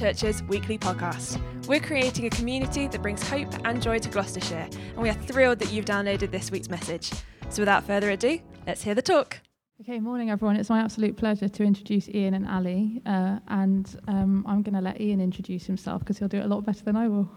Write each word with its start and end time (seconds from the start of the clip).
Church's 0.00 0.42
weekly 0.44 0.78
podcast. 0.78 1.38
We're 1.66 1.78
creating 1.78 2.24
a 2.24 2.30
community 2.30 2.88
that 2.88 3.02
brings 3.02 3.22
hope 3.28 3.52
and 3.66 3.82
joy 3.82 3.98
to 3.98 4.08
Gloucestershire, 4.08 4.66
and 4.72 4.96
we 4.96 5.10
are 5.10 5.14
thrilled 5.14 5.58
that 5.58 5.70
you've 5.70 5.84
downloaded 5.84 6.30
this 6.30 6.50
week's 6.50 6.70
message. 6.70 7.10
So, 7.50 7.60
without 7.60 7.84
further 7.84 8.08
ado, 8.08 8.40
let's 8.66 8.82
hear 8.82 8.94
the 8.94 9.02
talk. 9.02 9.40
Okay, 9.82 10.00
morning 10.00 10.30
everyone. 10.30 10.56
It's 10.56 10.70
my 10.70 10.80
absolute 10.80 11.18
pleasure 11.18 11.48
to 11.48 11.62
introduce 11.64 12.08
Ian 12.08 12.32
and 12.32 12.48
Ali, 12.48 13.02
uh, 13.04 13.40
and 13.48 13.94
um, 14.08 14.42
I'm 14.48 14.62
going 14.62 14.72
to 14.72 14.80
let 14.80 15.02
Ian 15.02 15.20
introduce 15.20 15.66
himself 15.66 16.00
because 16.00 16.16
he'll 16.16 16.28
do 16.28 16.38
it 16.38 16.46
a 16.46 16.48
lot 16.48 16.64
better 16.64 16.82
than 16.82 16.96
I 16.96 17.06
will. 17.06 17.28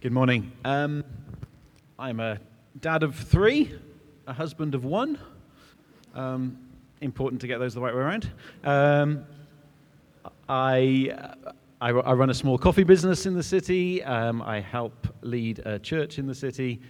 Good 0.00 0.12
morning. 0.12 0.52
Um, 0.64 1.02
I'm 1.98 2.20
a 2.20 2.38
dad 2.78 3.02
of 3.02 3.16
three, 3.16 3.76
a 4.28 4.32
husband 4.32 4.76
of 4.76 4.84
one. 4.84 5.18
Um, 6.14 6.58
important 7.00 7.40
to 7.40 7.48
get 7.48 7.58
those 7.58 7.74
the 7.74 7.80
right 7.80 7.92
way 7.92 8.02
around. 8.02 8.30
I, 10.48 11.34
I, 11.80 11.90
I, 11.90 12.12
run 12.12 12.30
a 12.30 12.34
small 12.34 12.58
coffee 12.58 12.82
business 12.84 13.26
in 13.26 13.34
the 13.34 13.42
city. 13.42 14.02
Um, 14.02 14.42
I 14.42 14.60
help 14.60 15.06
lead 15.22 15.60
a 15.60 15.78
church 15.78 16.18
in 16.18 16.26
the 16.26 16.34
city, 16.34 16.80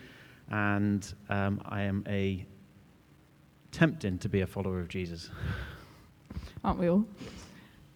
and 0.51 1.13
um, 1.29 1.61
I 1.67 1.83
am 1.83 2.05
a 2.09 2.47
tempting 3.71 4.19
to 4.19 4.29
be 4.29 4.41
a 4.41 4.47
follower 4.47 4.81
of 4.81 4.89
Jesus. 4.89 5.31
Aren't 6.65 6.79
we 6.79 6.89
all? 6.89 7.05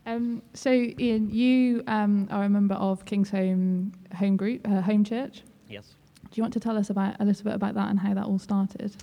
Um, 0.07 0.43
so, 0.55 0.71
Ian, 0.71 1.31
you 1.31 1.83
um, 1.89 2.29
are 2.31 2.45
a 2.45 2.48
member 2.48 2.77
of 2.77 3.05
Kingsholm 3.05 3.93
Home 4.15 4.37
Group, 4.37 4.67
uh, 4.69 4.81
Home 4.81 5.03
Church. 5.03 5.43
Yes. 5.69 5.95
Do 6.23 6.31
you 6.35 6.43
want 6.43 6.53
to 6.55 6.61
tell 6.61 6.77
us 6.77 6.91
about 6.91 7.17
a 7.19 7.25
little 7.25 7.45
bit 7.45 7.55
about 7.55 7.75
that 7.75 7.89
and 7.91 7.98
how 7.98 8.15
that 8.15 8.25
all 8.25 8.39
started? 8.39 8.97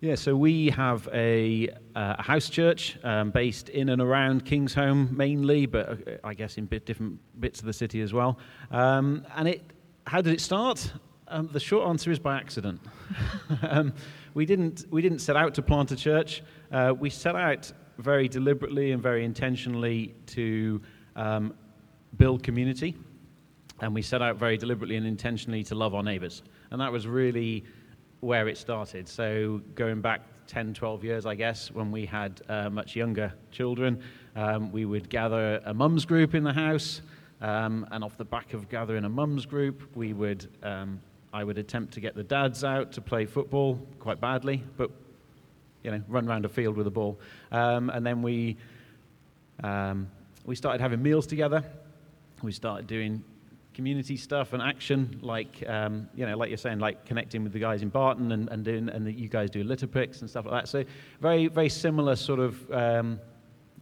Yeah, 0.00 0.14
so 0.14 0.36
we 0.36 0.70
have 0.70 1.08
a, 1.12 1.70
uh, 1.96 2.14
a 2.20 2.22
house 2.22 2.48
church 2.48 2.96
um, 3.02 3.32
based 3.32 3.68
in 3.68 3.88
and 3.88 4.00
around 4.00 4.44
Kingsholm 4.44 5.10
mainly, 5.10 5.66
but 5.66 5.88
uh, 5.88 5.96
I 6.22 6.34
guess 6.34 6.56
in 6.56 6.66
bit 6.66 6.86
different 6.86 7.18
bits 7.40 7.58
of 7.58 7.66
the 7.66 7.72
city 7.72 8.00
as 8.00 8.12
well. 8.12 8.38
Um, 8.70 9.26
and 9.34 9.48
it, 9.48 9.60
how 10.06 10.20
did 10.20 10.34
it 10.34 10.40
start? 10.40 10.92
Um, 11.26 11.48
the 11.52 11.58
short 11.58 11.88
answer 11.88 12.12
is 12.12 12.20
by 12.20 12.36
accident. 12.36 12.80
Um, 13.62 13.92
we, 14.34 14.46
didn't, 14.46 14.84
we 14.90 15.02
didn't 15.02 15.18
set 15.18 15.34
out 15.34 15.54
to 15.54 15.62
plant 15.62 15.90
a 15.90 15.96
church. 15.96 16.44
Uh, 16.70 16.94
we 16.96 17.10
set 17.10 17.34
out 17.34 17.72
very 17.98 18.28
deliberately 18.28 18.92
and 18.92 19.02
very 19.02 19.24
intentionally 19.24 20.14
to 20.26 20.80
um, 21.16 21.54
build 22.16 22.44
community. 22.44 22.94
And 23.80 23.94
we 23.94 24.02
set 24.02 24.22
out 24.22 24.36
very 24.36 24.56
deliberately 24.56 24.94
and 24.94 25.06
intentionally 25.06 25.64
to 25.64 25.74
love 25.74 25.94
our 25.94 26.04
neighbors. 26.04 26.42
And 26.70 26.80
that 26.80 26.92
was 26.92 27.06
really 27.06 27.64
where 28.20 28.48
it 28.48 28.58
started. 28.58 29.08
So 29.08 29.60
going 29.74 30.00
back 30.00 30.22
10, 30.48 30.74
12 30.74 31.04
years, 31.04 31.26
I 31.26 31.34
guess, 31.34 31.70
when 31.70 31.92
we 31.92 32.06
had 32.06 32.40
uh, 32.48 32.70
much 32.70 32.96
younger 32.96 33.32
children, 33.50 34.02
um, 34.34 34.72
we 34.72 34.84
would 34.84 35.08
gather 35.08 35.60
a 35.64 35.74
mums 35.74 36.04
group 36.04 36.34
in 36.34 36.42
the 36.42 36.52
house, 36.52 37.02
um, 37.40 37.86
and 37.92 38.02
off 38.02 38.16
the 38.16 38.24
back 38.24 38.54
of 38.54 38.68
gathering 38.68 39.04
a 39.04 39.08
mums 39.08 39.46
group, 39.46 39.82
we 39.94 40.12
would, 40.12 40.48
um, 40.62 41.00
I 41.32 41.44
would 41.44 41.58
attempt 41.58 41.92
to 41.94 42.00
get 42.00 42.14
the 42.14 42.24
dads 42.24 42.64
out 42.64 42.92
to 42.92 43.00
play 43.00 43.26
football 43.26 43.78
quite 44.00 44.20
badly, 44.20 44.62
but 44.76 44.90
you 45.84 45.92
know, 45.92 46.02
run 46.08 46.28
around 46.28 46.44
a 46.44 46.48
field 46.48 46.76
with 46.76 46.86
a 46.86 46.90
ball, 46.90 47.18
um, 47.52 47.90
and 47.90 48.04
then 48.04 48.22
we 48.22 48.56
um, 49.62 50.08
we 50.44 50.56
started 50.56 50.80
having 50.80 51.02
meals 51.02 51.26
together. 51.26 51.62
We 52.42 52.52
started 52.52 52.86
doing 52.86 53.22
community 53.78 54.16
stuff 54.16 54.54
and 54.54 54.60
action, 54.60 55.20
like 55.22 55.62
um, 55.68 56.08
you 56.12 56.26
know, 56.26 56.36
like 56.36 56.48
you're 56.48 56.58
saying, 56.58 56.80
like 56.80 57.04
connecting 57.04 57.44
with 57.44 57.52
the 57.52 57.60
guys 57.60 57.80
in 57.80 57.90
Barton 57.90 58.32
and 58.32 58.48
and 58.48 58.64
doing 58.64 58.88
and 58.88 59.06
the, 59.06 59.12
you 59.12 59.28
guys 59.28 59.50
do 59.50 59.62
litter 59.62 59.86
picks 59.86 60.20
and 60.20 60.28
stuff 60.28 60.46
like 60.46 60.62
that. 60.62 60.68
So 60.68 60.84
very 61.20 61.46
very 61.46 61.68
similar 61.68 62.16
sort 62.16 62.40
of 62.40 62.72
um, 62.72 63.20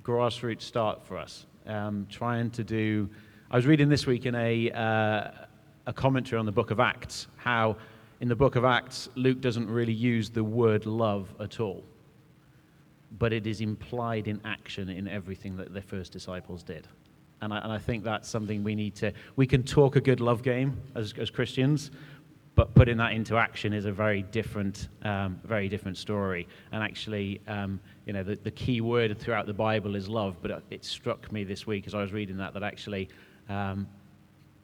grassroots 0.02 0.60
start 0.60 1.02
for 1.06 1.16
us. 1.16 1.46
Um, 1.66 2.06
trying 2.10 2.50
to 2.50 2.62
do. 2.62 3.08
I 3.50 3.56
was 3.56 3.64
reading 3.64 3.88
this 3.88 4.06
week 4.06 4.26
in 4.26 4.34
a 4.34 4.70
uh, 4.70 5.30
a 5.86 5.94
commentary 5.94 6.38
on 6.38 6.44
the 6.44 6.52
Book 6.52 6.70
of 6.70 6.78
Acts 6.78 7.28
how 7.38 7.78
in 8.20 8.28
the 8.28 8.36
Book 8.36 8.54
of 8.54 8.66
Acts 8.66 9.08
Luke 9.14 9.40
doesn't 9.40 9.70
really 9.70 9.94
use 9.94 10.28
the 10.28 10.44
word 10.44 10.84
love 10.84 11.34
at 11.40 11.58
all, 11.58 11.82
but 13.18 13.32
it 13.32 13.46
is 13.46 13.62
implied 13.62 14.28
in 14.28 14.42
action 14.44 14.90
in 14.90 15.08
everything 15.08 15.56
that 15.56 15.72
the 15.72 15.80
first 15.80 16.12
disciples 16.12 16.62
did. 16.62 16.86
And 17.42 17.52
I, 17.52 17.58
and 17.58 17.72
I 17.72 17.78
think 17.78 18.04
that's 18.04 18.28
something 18.28 18.64
we 18.64 18.74
need 18.74 18.94
to. 18.96 19.12
We 19.36 19.46
can 19.46 19.62
talk 19.62 19.96
a 19.96 20.00
good 20.00 20.20
love 20.20 20.42
game 20.42 20.80
as, 20.94 21.12
as 21.18 21.30
Christians, 21.30 21.90
but 22.54 22.74
putting 22.74 22.96
that 22.96 23.12
into 23.12 23.36
action 23.36 23.74
is 23.74 23.84
a 23.84 23.92
very 23.92 24.22
different, 24.22 24.88
um, 25.02 25.38
very 25.44 25.68
different 25.68 25.98
story. 25.98 26.48
And 26.72 26.82
actually, 26.82 27.42
um, 27.46 27.78
you 28.06 28.14
know, 28.14 28.22
the, 28.22 28.36
the 28.36 28.50
key 28.50 28.80
word 28.80 29.18
throughout 29.18 29.46
the 29.46 29.52
Bible 29.52 29.94
is 29.94 30.08
love. 30.08 30.36
But 30.40 30.62
it 30.70 30.84
struck 30.84 31.30
me 31.30 31.44
this 31.44 31.66
week 31.66 31.86
as 31.86 31.94
I 31.94 32.00
was 32.00 32.12
reading 32.12 32.38
that 32.38 32.54
that 32.54 32.62
actually, 32.62 33.10
um, 33.50 33.86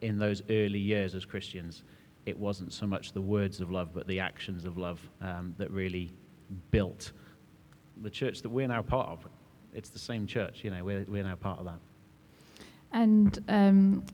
in 0.00 0.18
those 0.18 0.42
early 0.48 0.78
years 0.78 1.14
as 1.14 1.26
Christians, 1.26 1.84
it 2.24 2.38
wasn't 2.38 2.72
so 2.72 2.86
much 2.86 3.12
the 3.12 3.20
words 3.20 3.60
of 3.60 3.70
love, 3.70 3.90
but 3.92 4.06
the 4.06 4.20
actions 4.20 4.64
of 4.64 4.78
love 4.78 5.00
um, 5.20 5.54
that 5.58 5.70
really 5.70 6.12
built 6.70 7.12
the 8.00 8.10
church 8.10 8.40
that 8.40 8.48
we're 8.48 8.68
now 8.68 8.80
part 8.80 9.08
of. 9.08 9.28
It's 9.74 9.90
the 9.90 9.98
same 9.98 10.26
church, 10.26 10.64
you 10.64 10.70
know. 10.70 10.82
We're, 10.82 11.04
we're 11.08 11.24
now 11.24 11.34
part 11.34 11.58
of 11.58 11.66
that. 11.66 11.78
And 12.92 13.42
um, 13.48 14.04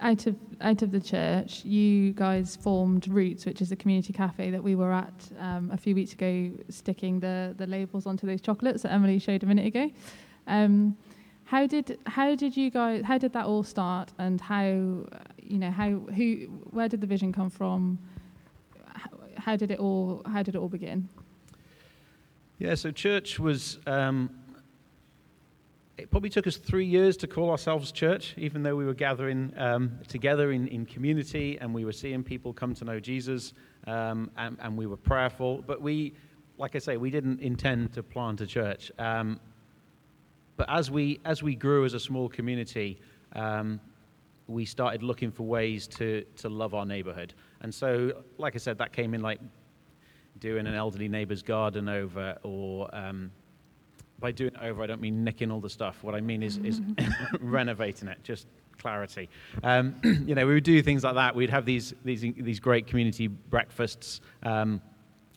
out 0.00 0.26
of 0.26 0.36
out 0.60 0.82
of 0.82 0.90
the 0.90 1.00
church, 1.00 1.64
you 1.64 2.12
guys 2.12 2.56
formed 2.56 3.06
Roots, 3.08 3.46
which 3.46 3.60
is 3.60 3.70
a 3.70 3.76
community 3.76 4.12
cafe 4.12 4.50
that 4.50 4.62
we 4.62 4.74
were 4.74 4.92
at 4.92 5.28
um, 5.38 5.70
a 5.72 5.76
few 5.76 5.94
weeks 5.94 6.12
ago, 6.12 6.50
sticking 6.68 7.20
the 7.20 7.54
the 7.56 7.66
labels 7.66 8.06
onto 8.06 8.26
those 8.26 8.40
chocolates 8.40 8.82
that 8.82 8.92
Emily 8.92 9.18
showed 9.18 9.42
a 9.42 9.46
minute 9.46 9.66
ago. 9.66 9.90
Um, 10.46 10.96
how 11.44 11.66
did 11.66 11.98
how 12.06 12.34
did 12.34 12.56
you 12.56 12.70
guys 12.70 13.04
how 13.04 13.18
did 13.18 13.32
that 13.32 13.46
all 13.46 13.62
start, 13.62 14.12
and 14.18 14.40
how 14.40 14.66
you 14.66 15.58
know 15.58 15.70
how 15.70 15.90
who 15.90 16.46
where 16.70 16.88
did 16.88 17.00
the 17.00 17.06
vision 17.06 17.32
come 17.32 17.50
from? 17.50 17.98
How, 18.94 19.10
how 19.36 19.56
did 19.56 19.70
it 19.70 19.78
all 19.78 20.22
how 20.26 20.42
did 20.42 20.54
it 20.54 20.58
all 20.58 20.68
begin? 20.68 21.08
Yeah, 22.58 22.74
so 22.74 22.90
church 22.90 23.38
was 23.38 23.78
um, 23.86 24.30
it 25.98 26.10
probably 26.12 26.30
took 26.30 26.46
us 26.46 26.56
three 26.56 26.86
years 26.86 27.16
to 27.16 27.26
call 27.26 27.50
ourselves 27.50 27.90
church, 27.90 28.34
even 28.36 28.62
though 28.62 28.76
we 28.76 28.84
were 28.84 28.94
gathering 28.94 29.52
um, 29.56 29.98
together 30.06 30.52
in, 30.52 30.68
in 30.68 30.86
community 30.86 31.58
and 31.60 31.74
we 31.74 31.84
were 31.84 31.92
seeing 31.92 32.22
people 32.22 32.52
come 32.52 32.72
to 32.76 32.84
know 32.84 33.00
Jesus 33.00 33.52
um, 33.88 34.30
and, 34.36 34.56
and, 34.60 34.76
we 34.76 34.86
were 34.86 34.96
prayerful. 34.96 35.62
But 35.66 35.82
we, 35.82 36.14
like 36.56 36.76
I 36.76 36.78
say, 36.78 36.96
we 36.96 37.10
didn't 37.10 37.40
intend 37.40 37.92
to 37.94 38.02
plant 38.04 38.40
a 38.40 38.46
church. 38.46 38.92
Um, 38.98 39.40
but 40.56 40.70
as 40.70 40.88
we, 40.88 41.20
as 41.24 41.42
we 41.42 41.56
grew 41.56 41.84
as 41.84 41.94
a 41.94 42.00
small 42.00 42.28
community, 42.28 43.00
um, 43.34 43.80
we 44.46 44.64
started 44.64 45.02
looking 45.02 45.32
for 45.32 45.44
ways 45.44 45.88
to, 45.88 46.24
to 46.36 46.48
love 46.48 46.74
our 46.74 46.86
neighborhood. 46.86 47.34
And 47.60 47.74
so, 47.74 48.22
like 48.38 48.54
I 48.54 48.58
said, 48.58 48.78
that 48.78 48.92
came 48.92 49.14
in 49.14 49.20
like 49.20 49.40
doing 50.38 50.68
an 50.68 50.74
elderly 50.74 51.08
neighbor's 51.08 51.42
garden 51.42 51.88
over 51.88 52.38
or 52.44 52.94
um, 52.94 53.32
by 54.20 54.32
doing 54.32 54.54
it 54.54 54.60
over, 54.62 54.82
I 54.82 54.86
don't 54.86 55.00
mean 55.00 55.24
nicking 55.24 55.50
all 55.50 55.60
the 55.60 55.70
stuff. 55.70 56.02
What 56.02 56.14
I 56.14 56.20
mean 56.20 56.42
is, 56.42 56.58
is 56.58 56.80
renovating 57.40 58.08
it, 58.08 58.18
just 58.22 58.46
clarity. 58.78 59.28
Um, 59.62 59.96
you 60.26 60.34
know, 60.34 60.46
we 60.46 60.54
would 60.54 60.64
do 60.64 60.82
things 60.82 61.04
like 61.04 61.14
that. 61.14 61.34
We'd 61.34 61.50
have 61.50 61.64
these, 61.64 61.94
these, 62.04 62.20
these 62.20 62.60
great 62.60 62.86
community 62.86 63.28
breakfasts 63.28 64.20
um, 64.42 64.80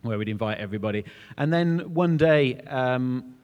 where 0.01 0.17
we'd 0.17 0.29
invite 0.29 0.57
everybody. 0.57 1.05
And 1.37 1.53
then 1.53 1.93
one 1.93 2.17
day, 2.17 2.59
um, 2.61 3.35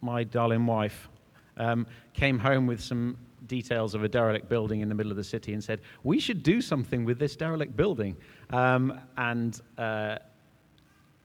my 0.00 0.24
darling 0.24 0.66
wife 0.66 1.08
um, 1.56 1.86
came 2.12 2.38
home 2.38 2.66
with 2.66 2.80
some 2.80 3.16
details 3.46 3.94
of 3.94 4.04
a 4.04 4.08
derelict 4.08 4.48
building 4.48 4.80
in 4.80 4.88
the 4.88 4.94
middle 4.94 5.12
of 5.12 5.16
the 5.16 5.24
city 5.24 5.52
and 5.52 5.62
said, 5.62 5.80
We 6.02 6.18
should 6.18 6.42
do 6.42 6.60
something 6.60 7.04
with 7.04 7.18
this 7.18 7.36
derelict 7.36 7.76
building. 7.76 8.16
Um, 8.50 9.00
and 9.16 9.60
uh, 9.78 10.18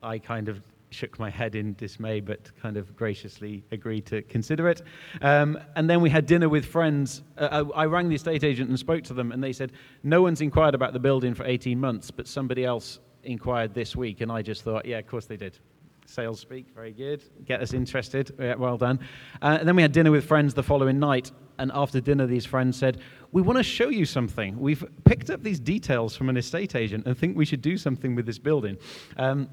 I 0.02 0.20
kind 0.20 0.48
of 0.48 0.62
shook 0.98 1.20
my 1.20 1.30
head 1.30 1.54
in 1.54 1.76
dismay, 1.76 2.20
but 2.20 2.52
kind 2.60 2.76
of 2.76 2.96
graciously 2.96 3.64
agreed 3.72 4.06
to 4.08 4.24
consider 4.24 4.68
it. 4.68 4.82
Um, 5.22 5.60
and 5.76 5.88
then 5.88 6.02
we 6.02 6.10
had 6.10 6.26
dinner 6.26 6.50
with 6.50 6.66
friends. 6.66 7.22
Uh, 7.38 7.66
I, 7.76 7.84
I, 7.84 7.86
rang 7.86 8.10
the 8.10 8.16
estate 8.16 8.44
agent 8.44 8.70
and 8.70 8.80
spoke 8.80 9.04
to 9.06 9.14
them, 9.14 9.32
and 9.32 9.44
they 9.44 9.54
said, 9.54 9.74
No 10.04 10.24
one's 10.24 10.42
inquired 10.42 10.74
about 10.74 10.94
the 10.94 11.00
building 11.00 11.36
for 11.36 11.46
18 11.46 11.80
months, 11.80 12.10
but 12.10 12.28
somebody 12.28 12.66
else 12.66 13.00
inquired 13.24 13.76
this 13.76 13.96
week. 13.96 14.22
And 14.22 14.32
I 14.32 14.42
just 14.42 14.64
thought, 14.64 14.86
Yeah, 14.86 14.98
of 14.98 15.08
course 15.08 15.26
they 15.26 15.38
did. 15.38 15.60
Sales 16.08 16.40
speak, 16.40 16.68
very 16.74 16.94
good. 16.94 17.24
Get 17.46 17.62
us 17.62 17.74
interested. 17.74 18.34
Yeah, 18.40 18.56
well 18.56 18.78
done. 18.78 19.00
Uh, 19.42 19.58
and 19.60 19.68
then 19.68 19.76
we 19.76 19.82
had 19.82 19.92
dinner 19.92 20.10
with 20.10 20.26
friends 20.26 20.54
the 20.54 20.64
following 20.64 21.00
night. 21.00 21.32
And 21.60 21.72
after 21.74 22.00
dinner, 22.00 22.26
these 22.26 22.46
friends 22.46 22.78
said, 22.78 23.02
We 23.32 23.44
want 23.44 23.58
to 23.58 23.64
show 23.64 23.90
you 23.90 24.06
something. 24.06 24.60
We've 24.60 24.84
picked 25.04 25.30
up 25.30 25.44
these 25.44 25.60
details 25.60 26.16
from 26.16 26.30
an 26.30 26.38
estate 26.38 26.76
agent 26.76 27.06
and 27.06 27.16
think 27.16 27.38
we 27.38 27.46
should 27.46 27.62
do 27.62 27.78
something 27.78 28.16
with 28.16 28.26
this 28.26 28.40
building. 28.40 28.78
Um, 29.18 29.50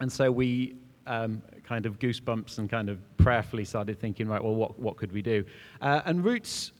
and 0.00 0.10
so 0.10 0.30
we 0.30 0.76
um, 1.06 1.42
kind 1.64 1.86
of 1.86 1.98
goosebumps 1.98 2.58
and 2.58 2.68
kind 2.68 2.88
of 2.88 2.98
prayerfully 3.16 3.64
started 3.64 3.98
thinking, 3.98 4.28
right, 4.28 4.42
well, 4.42 4.54
what, 4.54 4.78
what 4.78 4.96
could 4.96 5.12
we 5.12 5.22
do? 5.22 5.44
Uh, 5.80 6.02
and 6.04 6.24
Roots, 6.24 6.72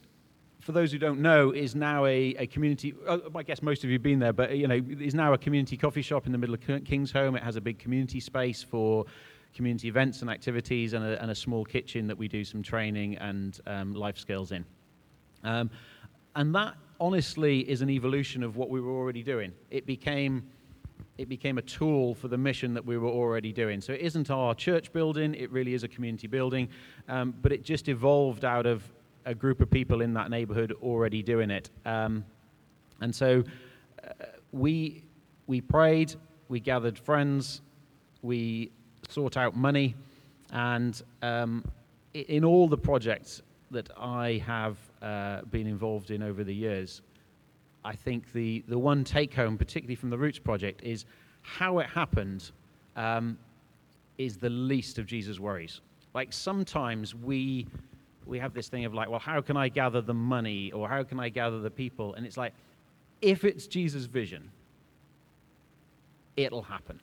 for 0.59 0.71
those 0.71 0.91
who 0.91 0.97
don't 0.97 1.19
know, 1.19 1.51
is 1.51 1.75
now 1.75 2.05
a, 2.05 2.35
a 2.37 2.47
community. 2.47 2.93
Uh, 3.07 3.19
I 3.35 3.43
guess 3.43 3.61
most 3.61 3.83
of 3.83 3.89
you 3.89 3.95
have 3.95 4.03
been 4.03 4.19
there, 4.19 4.33
but 4.33 4.55
you 4.55 4.67
know, 4.67 4.81
is 4.99 5.15
now 5.15 5.33
a 5.33 5.37
community 5.37 5.77
coffee 5.77 6.01
shop 6.01 6.25
in 6.25 6.31
the 6.31 6.37
middle 6.37 6.55
of 6.55 6.61
Kingsholm. 6.61 7.35
It 7.35 7.43
has 7.43 7.55
a 7.55 7.61
big 7.61 7.79
community 7.79 8.19
space 8.19 8.63
for 8.63 9.05
community 9.53 9.87
events 9.87 10.21
and 10.21 10.29
activities, 10.29 10.93
and 10.93 11.03
a, 11.03 11.21
and 11.21 11.31
a, 11.31 11.35
small 11.35 11.65
kitchen 11.65 12.05
that 12.05 12.17
we 12.17 12.27
do 12.27 12.43
some 12.43 12.61
training 12.61 13.17
and 13.17 13.59
um, 13.65 13.93
life 13.93 14.17
skills 14.17 14.51
in. 14.51 14.63
Um, 15.43 15.71
and 16.35 16.53
that 16.53 16.75
honestly 16.99 17.59
is 17.61 17.81
an 17.81 17.89
evolution 17.89 18.43
of 18.43 18.55
what 18.55 18.69
we 18.69 18.79
were 18.79 18.91
already 18.91 19.23
doing. 19.23 19.53
It 19.71 19.85
became 19.85 20.43
it 21.17 21.27
became 21.29 21.57
a 21.57 21.61
tool 21.61 22.13
for 22.15 22.27
the 22.27 22.37
mission 22.37 22.73
that 22.73 22.85
we 22.85 22.97
were 22.97 23.09
already 23.09 23.51
doing. 23.51 23.81
So 23.81 23.93
it 23.93 24.01
isn't 24.01 24.29
our 24.29 24.53
church 24.53 24.93
building, 24.93 25.33
it 25.35 25.51
really 25.51 25.73
is 25.73 25.83
a 25.83 25.87
community 25.87 26.27
building, 26.27 26.69
um, 27.07 27.33
but 27.41 27.51
it 27.51 27.63
just 27.63 27.87
evolved 27.87 28.45
out 28.45 28.65
of 28.65 28.83
a 29.25 29.33
group 29.35 29.61
of 29.61 29.69
people 29.69 30.01
in 30.01 30.13
that 30.13 30.29
neighborhood 30.29 30.73
already 30.81 31.21
doing 31.21 31.51
it. 31.51 31.69
Um, 31.85 32.23
and 33.01 33.13
so 33.13 33.43
uh, 34.03 34.25
we, 34.51 35.03
we 35.47 35.61
prayed, 35.61 36.15
we 36.49 36.59
gathered 36.59 36.97
friends, 36.97 37.61
we 38.21 38.71
sought 39.09 39.37
out 39.37 39.55
money, 39.55 39.95
and 40.51 41.01
um, 41.21 41.63
in 42.13 42.45
all 42.45 42.67
the 42.67 42.77
projects 42.77 43.41
that 43.71 43.89
I 43.97 44.41
have 44.45 44.77
uh, 45.01 45.41
been 45.51 45.67
involved 45.67 46.11
in 46.11 46.23
over 46.23 46.43
the 46.43 46.55
years, 46.55 47.01
I 47.87 47.95
think 47.95 48.33
the, 48.33 48.65
the 48.67 48.77
one 48.77 49.05
take 49.05 49.33
home, 49.33 49.57
particularly 49.57 49.95
from 49.95 50.09
the 50.09 50.17
Roots 50.17 50.39
Project, 50.39 50.83
is 50.83 51.05
how 51.41 51.79
it 51.79 51.87
happened 51.87 52.51
um, 52.97 53.37
is 54.17 54.35
the 54.35 54.49
least 54.49 54.99
of 54.99 55.05
Jesus' 55.05 55.39
worries. 55.39 55.79
Like 56.13 56.33
sometimes 56.33 57.15
we, 57.15 57.65
we 58.25 58.39
have 58.39 58.53
this 58.53 58.67
thing 58.67 58.83
of 58.83 58.93
like, 58.93 59.09
well, 59.09 59.21
how 59.21 59.39
can 59.39 59.55
I 59.55 59.69
gather 59.69 60.01
the 60.01 60.13
money 60.13 60.69
or 60.73 60.89
how 60.89 61.01
can 61.03 61.17
I 61.17 61.29
gather 61.29 61.59
the 61.61 61.71
people? 61.71 62.13
And 62.15 62.25
it's 62.25 62.35
like, 62.35 62.51
if 63.21 63.45
it's 63.45 63.67
Jesus' 63.67 64.03
vision, 64.03 64.51
it'll 66.35 66.63
happen. 66.63 66.99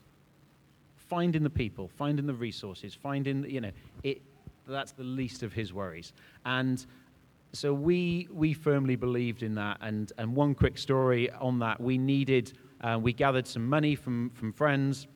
Finding 0.97 1.45
the 1.45 1.51
people, 1.51 1.89
finding 1.97 2.27
the 2.27 2.35
resources, 2.35 2.95
finding, 2.95 3.49
you 3.49 3.63
know, 3.63 3.73
it, 4.03 4.21
that's 4.69 4.93
the 4.93 5.03
least 5.03 5.43
of 5.43 5.55
his 5.55 5.73
worries. 5.73 6.13
And 6.45 6.85
so 7.55 7.73
we, 7.73 8.29
we 8.33 8.53
firmly 8.53 8.97
believed 8.97 9.43
in 9.43 9.55
that. 9.55 9.79
And, 9.81 10.13
and 10.19 10.35
one 10.35 10.55
quick 10.55 10.77
story 10.77 11.31
on 11.31 11.61
that 11.61 11.81
we 11.81 11.99
needed, 11.99 12.53
uh, 12.81 12.99
we 13.01 13.13
gathered 13.13 13.47
some 13.47 13.67
money 13.69 13.95
from, 13.95 14.31
from 14.31 14.53
friends, 14.53 15.07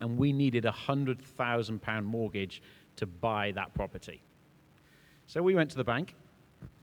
and 0.00 0.16
we 0.16 0.32
needed 0.32 0.64
a 0.66 0.70
£100,000 0.70 2.04
mortgage 2.04 2.62
to 2.96 3.06
buy 3.06 3.52
that 3.52 3.74
property. 3.74 4.22
So 5.26 5.42
we 5.42 5.54
went 5.54 5.70
to 5.70 5.76
the 5.76 5.84
bank, 5.84 6.14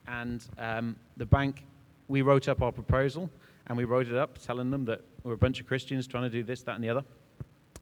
and 0.08 0.46
um, 0.58 0.96
the 1.16 1.26
bank, 1.26 1.66
we 2.08 2.22
wrote 2.22 2.50
up 2.50 2.62
our 2.62 2.72
proposal, 2.72 3.30
and 3.68 3.78
we 3.78 3.86
wrote 3.86 4.08
it 4.08 4.16
up 4.16 4.40
telling 4.40 4.72
them 4.72 4.84
that 4.86 5.02
we're 5.24 5.34
a 5.34 5.38
bunch 5.38 5.62
of 5.62 5.68
Christians 5.68 6.08
trying 6.08 6.24
to 6.24 6.30
do 6.30 6.44
this, 6.44 6.64
that, 6.64 6.76
and 6.76 6.84
the 6.84 6.90
other. 6.90 7.04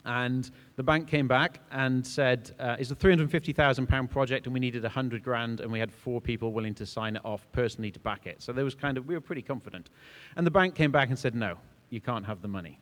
And 0.10 0.50
the 0.76 0.82
bank 0.82 1.08
came 1.08 1.28
back 1.28 1.60
and 1.72 2.06
said, 2.06 2.56
uh, 2.60 2.76
it's 2.80 2.90
a 2.90 2.96
£350,000 2.96 4.10
project 4.10 4.48
and 4.48 4.54
we 4.56 4.60
needed 4.60 4.82
100 4.82 5.22
grand 5.22 5.60
and 5.60 5.72
we 5.72 5.78
had 5.78 5.92
four 5.92 6.20
people 6.20 6.52
willing 6.52 6.74
to 6.76 6.86
sign 6.88 7.16
it 7.16 7.22
off 7.24 7.48
personally 7.52 7.92
to 7.92 8.00
back 8.00 8.26
it. 8.26 8.42
So 8.42 8.52
there 8.52 8.66
was 8.66 8.74
kind 8.74 8.98
of, 8.98 9.06
we 9.06 9.14
were 9.14 9.22
pretty 9.22 9.44
confident. 9.44 9.92
And 10.36 10.48
the 10.48 10.52
bank 10.52 10.74
came 10.74 10.92
back 10.92 11.10
and 11.10 11.20
said, 11.20 11.36
no, 11.36 11.60
you 11.92 12.02
can't 12.02 12.26
have 12.26 12.42
the 12.42 12.48
money. 12.48 12.80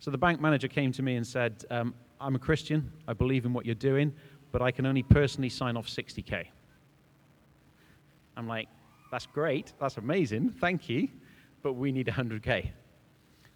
So 0.00 0.10
the 0.10 0.16
bank 0.16 0.40
manager 0.40 0.68
came 0.68 0.90
to 0.92 1.02
me 1.02 1.16
and 1.16 1.26
said, 1.26 1.66
um, 1.70 1.92
I'm 2.18 2.34
a 2.34 2.38
Christian, 2.38 2.90
I 3.06 3.12
believe 3.12 3.44
in 3.44 3.52
what 3.52 3.66
you're 3.66 3.74
doing, 3.74 4.14
but 4.50 4.62
I 4.62 4.70
can 4.70 4.86
only 4.86 5.02
personally 5.02 5.50
sign 5.50 5.76
off 5.76 5.86
60K. 5.86 6.46
I'm 8.38 8.48
like, 8.48 8.68
that's 9.10 9.26
great, 9.26 9.74
that's 9.78 9.98
amazing, 9.98 10.54
thank 10.60 10.88
you, 10.88 11.08
but 11.62 11.74
we 11.74 11.92
need 11.92 12.06
100K. 12.06 12.70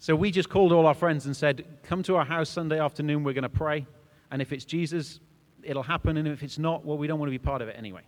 So 0.03 0.17
we 0.17 0.33
just 0.33 0.49
called 0.49 0.73
all 0.73 0.87
our 0.87 0.95
friends 0.95 1.27
and 1.27 1.37
said, 1.37 1.65
Come 1.85 2.03
to 2.03 2.17
our 2.17 2.25
house 2.25 2.49
Sunday 2.49 2.81
afternoon, 2.81 3.23
we're 3.23 3.35
going 3.35 3.43
to 3.45 3.49
pray. 3.49 3.87
And 4.33 4.43
if 4.43 4.53
it's 4.53 4.65
Jesus, 4.65 5.21
it'll 5.63 5.85
happen. 5.85 6.17
And 6.17 6.27
if 6.27 6.43
it's 6.43 6.59
not, 6.59 6.85
well, 6.85 6.99
we 6.99 7.07
don't 7.07 7.21
want 7.21 7.29
to 7.29 7.39
be 7.39 7.39
part 7.39 7.63
of 7.63 7.69
it 7.69 7.77
anyway. 7.79 8.01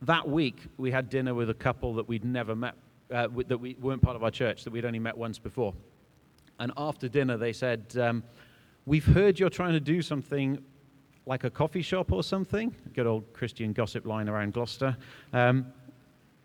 That 0.00 0.26
week, 0.26 0.56
we 0.78 0.90
had 0.90 1.10
dinner 1.10 1.34
with 1.34 1.50
a 1.50 1.54
couple 1.54 1.92
that 1.96 2.08
we'd 2.08 2.24
never 2.24 2.56
met, 2.56 2.76
uh, 3.12 3.28
that 3.46 3.58
we 3.58 3.76
weren't 3.78 4.00
part 4.00 4.16
of 4.16 4.24
our 4.24 4.30
church, 4.30 4.64
that 4.64 4.72
we'd 4.72 4.86
only 4.86 5.00
met 5.00 5.18
once 5.18 5.38
before. 5.38 5.74
And 6.58 6.72
after 6.78 7.06
dinner, 7.06 7.36
they 7.36 7.52
said, 7.52 7.94
um, 8.00 8.22
We've 8.86 9.04
heard 9.04 9.38
you're 9.38 9.50
trying 9.50 9.74
to 9.74 9.80
do 9.80 10.00
something 10.00 10.64
like 11.26 11.44
a 11.44 11.50
coffee 11.50 11.82
shop 11.82 12.10
or 12.10 12.22
something. 12.22 12.74
Good 12.94 13.06
old 13.06 13.30
Christian 13.34 13.74
gossip 13.74 14.06
line 14.06 14.30
around 14.30 14.54
Gloucester. 14.54 14.96
Um, 15.34 15.66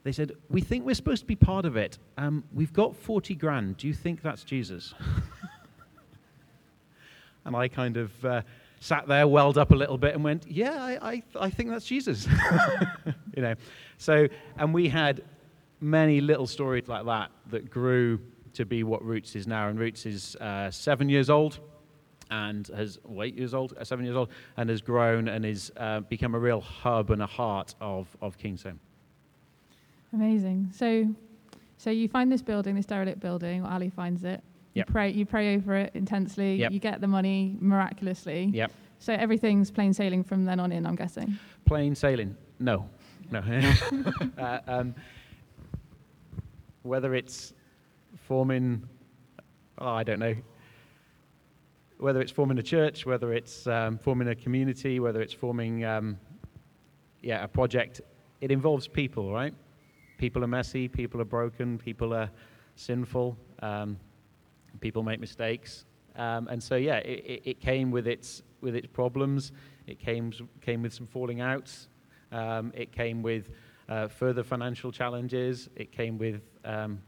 they 0.04 0.12
said, 0.12 0.34
We 0.50 0.62
think 0.62 0.86
we're 0.86 0.96
supposed 0.96 1.22
to 1.22 1.28
be 1.28 1.36
part 1.36 1.66
of 1.66 1.78
it. 1.78 1.98
Um, 2.18 2.44
we've 2.54 2.74
got 2.74 2.96
40 2.96 3.36
grand. 3.36 3.78
Do 3.78 3.88
you 3.88 3.94
think 3.94 4.22
that's 4.22 4.44
Jesus? 4.44 4.94
and 7.46 7.56
I 7.56 7.68
kind 7.68 7.98
of 7.98 8.26
uh, 8.26 8.42
sat 8.80 9.08
there, 9.08 9.28
welled 9.28 9.58
up 9.58 9.72
a 9.72 9.76
little 9.76 9.98
bit, 9.98 10.14
and 10.14 10.24
went, 10.24 10.46
Yeah, 10.48 10.84
I, 10.84 11.12
I, 11.12 11.24
I 11.40 11.50
think 11.50 11.70
that's 11.70 11.86
Jesus. 11.86 12.28
you 13.36 13.42
know, 13.42 13.56
so, 13.98 14.28
and 14.58 14.74
we 14.74 14.90
had 14.90 15.24
many 15.80 16.22
little 16.22 16.48
stories 16.48 16.88
like 16.88 17.06
that 17.06 17.32
that 17.50 17.70
grew 17.70 18.20
to 18.54 18.66
be 18.66 18.84
what 18.84 19.04
Roots 19.04 19.36
is 19.36 19.48
now. 19.48 19.70
And 19.70 19.80
Roots 19.80 20.06
is 20.06 20.36
uh, 20.38 20.70
seven 20.70 21.10
years 21.10 21.30
old 21.30 21.60
and 22.30 22.68
has 22.76 23.00
well, 23.04 23.24
eight 23.24 23.38
years 23.38 23.54
old, 23.54 23.74
uh, 23.80 23.84
seven 23.84 24.06
years 24.06 24.18
old, 24.18 24.30
and 24.58 24.70
has 24.70 24.82
grown 24.82 25.28
and 25.28 25.46
is 25.46 25.72
uh, 25.78 26.02
become 26.02 26.36
a 26.36 26.40
real 26.40 26.62
hub 26.62 27.12
and 27.12 27.22
a 27.22 27.28
heart 27.28 27.76
of, 27.80 28.16
of 28.22 28.38
Kingsholm. 28.38 28.80
Amazing. 30.14 30.70
So, 30.74 31.14
so 31.78 31.90
you 31.90 32.08
find 32.08 32.32
this 32.32 32.42
building, 32.42 32.76
this 32.76 32.86
derelict 32.86 33.20
building, 33.20 33.64
or 33.66 33.70
Ali 33.70 33.90
finds 33.90 34.24
it. 34.24 34.44
You 34.74 34.84
pray, 34.86 35.12
you 35.12 35.26
pray 35.26 35.56
over 35.56 35.76
it 35.76 35.92
intensely. 35.94 36.56
Yep. 36.56 36.72
You 36.72 36.80
get 36.80 37.02
the 37.02 37.08
money 37.08 37.56
miraculously. 37.60 38.50
Yep. 38.54 38.72
So 39.00 39.14
everything's 39.14 39.70
plain 39.70 39.94
sailing 39.94 40.24
from 40.24 40.46
then 40.46 40.60
on 40.60 40.72
in. 40.72 40.86
I'm 40.86 40.96
guessing. 40.96 41.38
Plain 41.66 41.94
sailing? 41.94 42.36
No, 42.60 42.90
no. 43.32 43.40
uh, 44.38 44.60
um, 44.68 44.96
whether 46.82 47.14
it's 47.14 47.54
forming, 48.16 48.88
oh, 49.78 49.90
I 49.90 50.04
don't 50.04 50.20
know. 50.20 50.36
Whether 52.00 52.22
it's 52.22 52.32
forming 52.32 52.58
a 52.58 52.64
church, 52.64 53.06
whether 53.06 53.34
it's 53.34 53.68
um, 53.68 53.98
forming 53.98 54.28
a 54.30 54.36
community, 54.36 55.00
whether 55.00 55.22
it's 55.22 55.34
forming, 55.34 55.86
um, 55.86 56.18
yeah, 57.22 57.44
a 57.44 57.48
project, 57.48 58.02
it 58.42 58.52
involves 58.52 58.88
people, 58.88 59.32
right? 59.32 59.54
People 60.24 60.42
are 60.42 60.48
messy, 60.48 60.88
people 60.88 61.20
are 61.20 61.26
broken, 61.26 61.78
people 61.78 62.14
are 62.14 62.30
sinful, 62.78 63.36
um, 63.62 64.00
people 64.80 65.04
make 65.04 65.20
mistakes. 65.20 65.84
Um, 66.16 66.48
and 66.48 66.64
so, 66.64 66.78
yeah, 66.78 67.00
it, 67.00 67.42
it, 67.44 67.60
came 67.60 67.92
with 67.92 68.08
its, 68.08 68.42
with 68.62 68.74
its 68.74 68.88
problems. 68.88 69.52
It 69.86 70.00
came, 70.00 70.32
came 70.62 70.82
with 70.82 70.94
some 70.94 71.08
falling 71.08 71.42
outs. 71.42 71.90
Um, 72.32 72.72
it 72.74 72.94
came 72.94 73.22
with 73.22 73.50
uh, 73.90 74.08
further 74.08 74.44
financial 74.44 74.94
challenges. 74.94 75.68
It 75.76 75.92
came 75.92 76.18
with 76.18 76.40
um, 76.64 77.02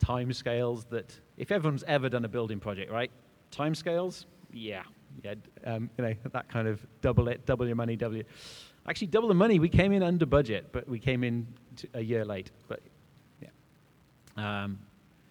time 0.00 0.32
scales 0.32 0.84
that, 0.86 1.16
if 1.36 1.52
everyone's 1.52 1.84
ever 1.86 2.08
done 2.08 2.24
a 2.24 2.28
building 2.28 2.58
project, 2.58 2.90
right? 2.90 3.12
Time 3.52 3.76
scales, 3.76 4.26
yeah, 4.52 4.82
yeah, 5.22 5.34
um, 5.64 5.90
you 5.96 6.06
know, 6.06 6.14
that 6.32 6.48
kind 6.48 6.66
of 6.66 6.84
double 7.02 7.28
it, 7.28 7.46
double 7.46 7.68
your 7.68 7.76
money, 7.76 7.94
double 7.94 8.16
your 8.16 8.26
actually 8.88 9.08
double 9.08 9.28
the 9.28 9.34
money. 9.34 9.58
We 9.58 9.68
came 9.68 9.92
in 9.92 10.02
under 10.02 10.26
budget, 10.26 10.68
but 10.72 10.88
we 10.88 10.98
came 10.98 11.24
in 11.24 11.46
a 11.94 12.00
year 12.00 12.24
late. 12.24 12.50
But 12.68 12.80
yeah, 13.40 13.48
um, 14.36 14.78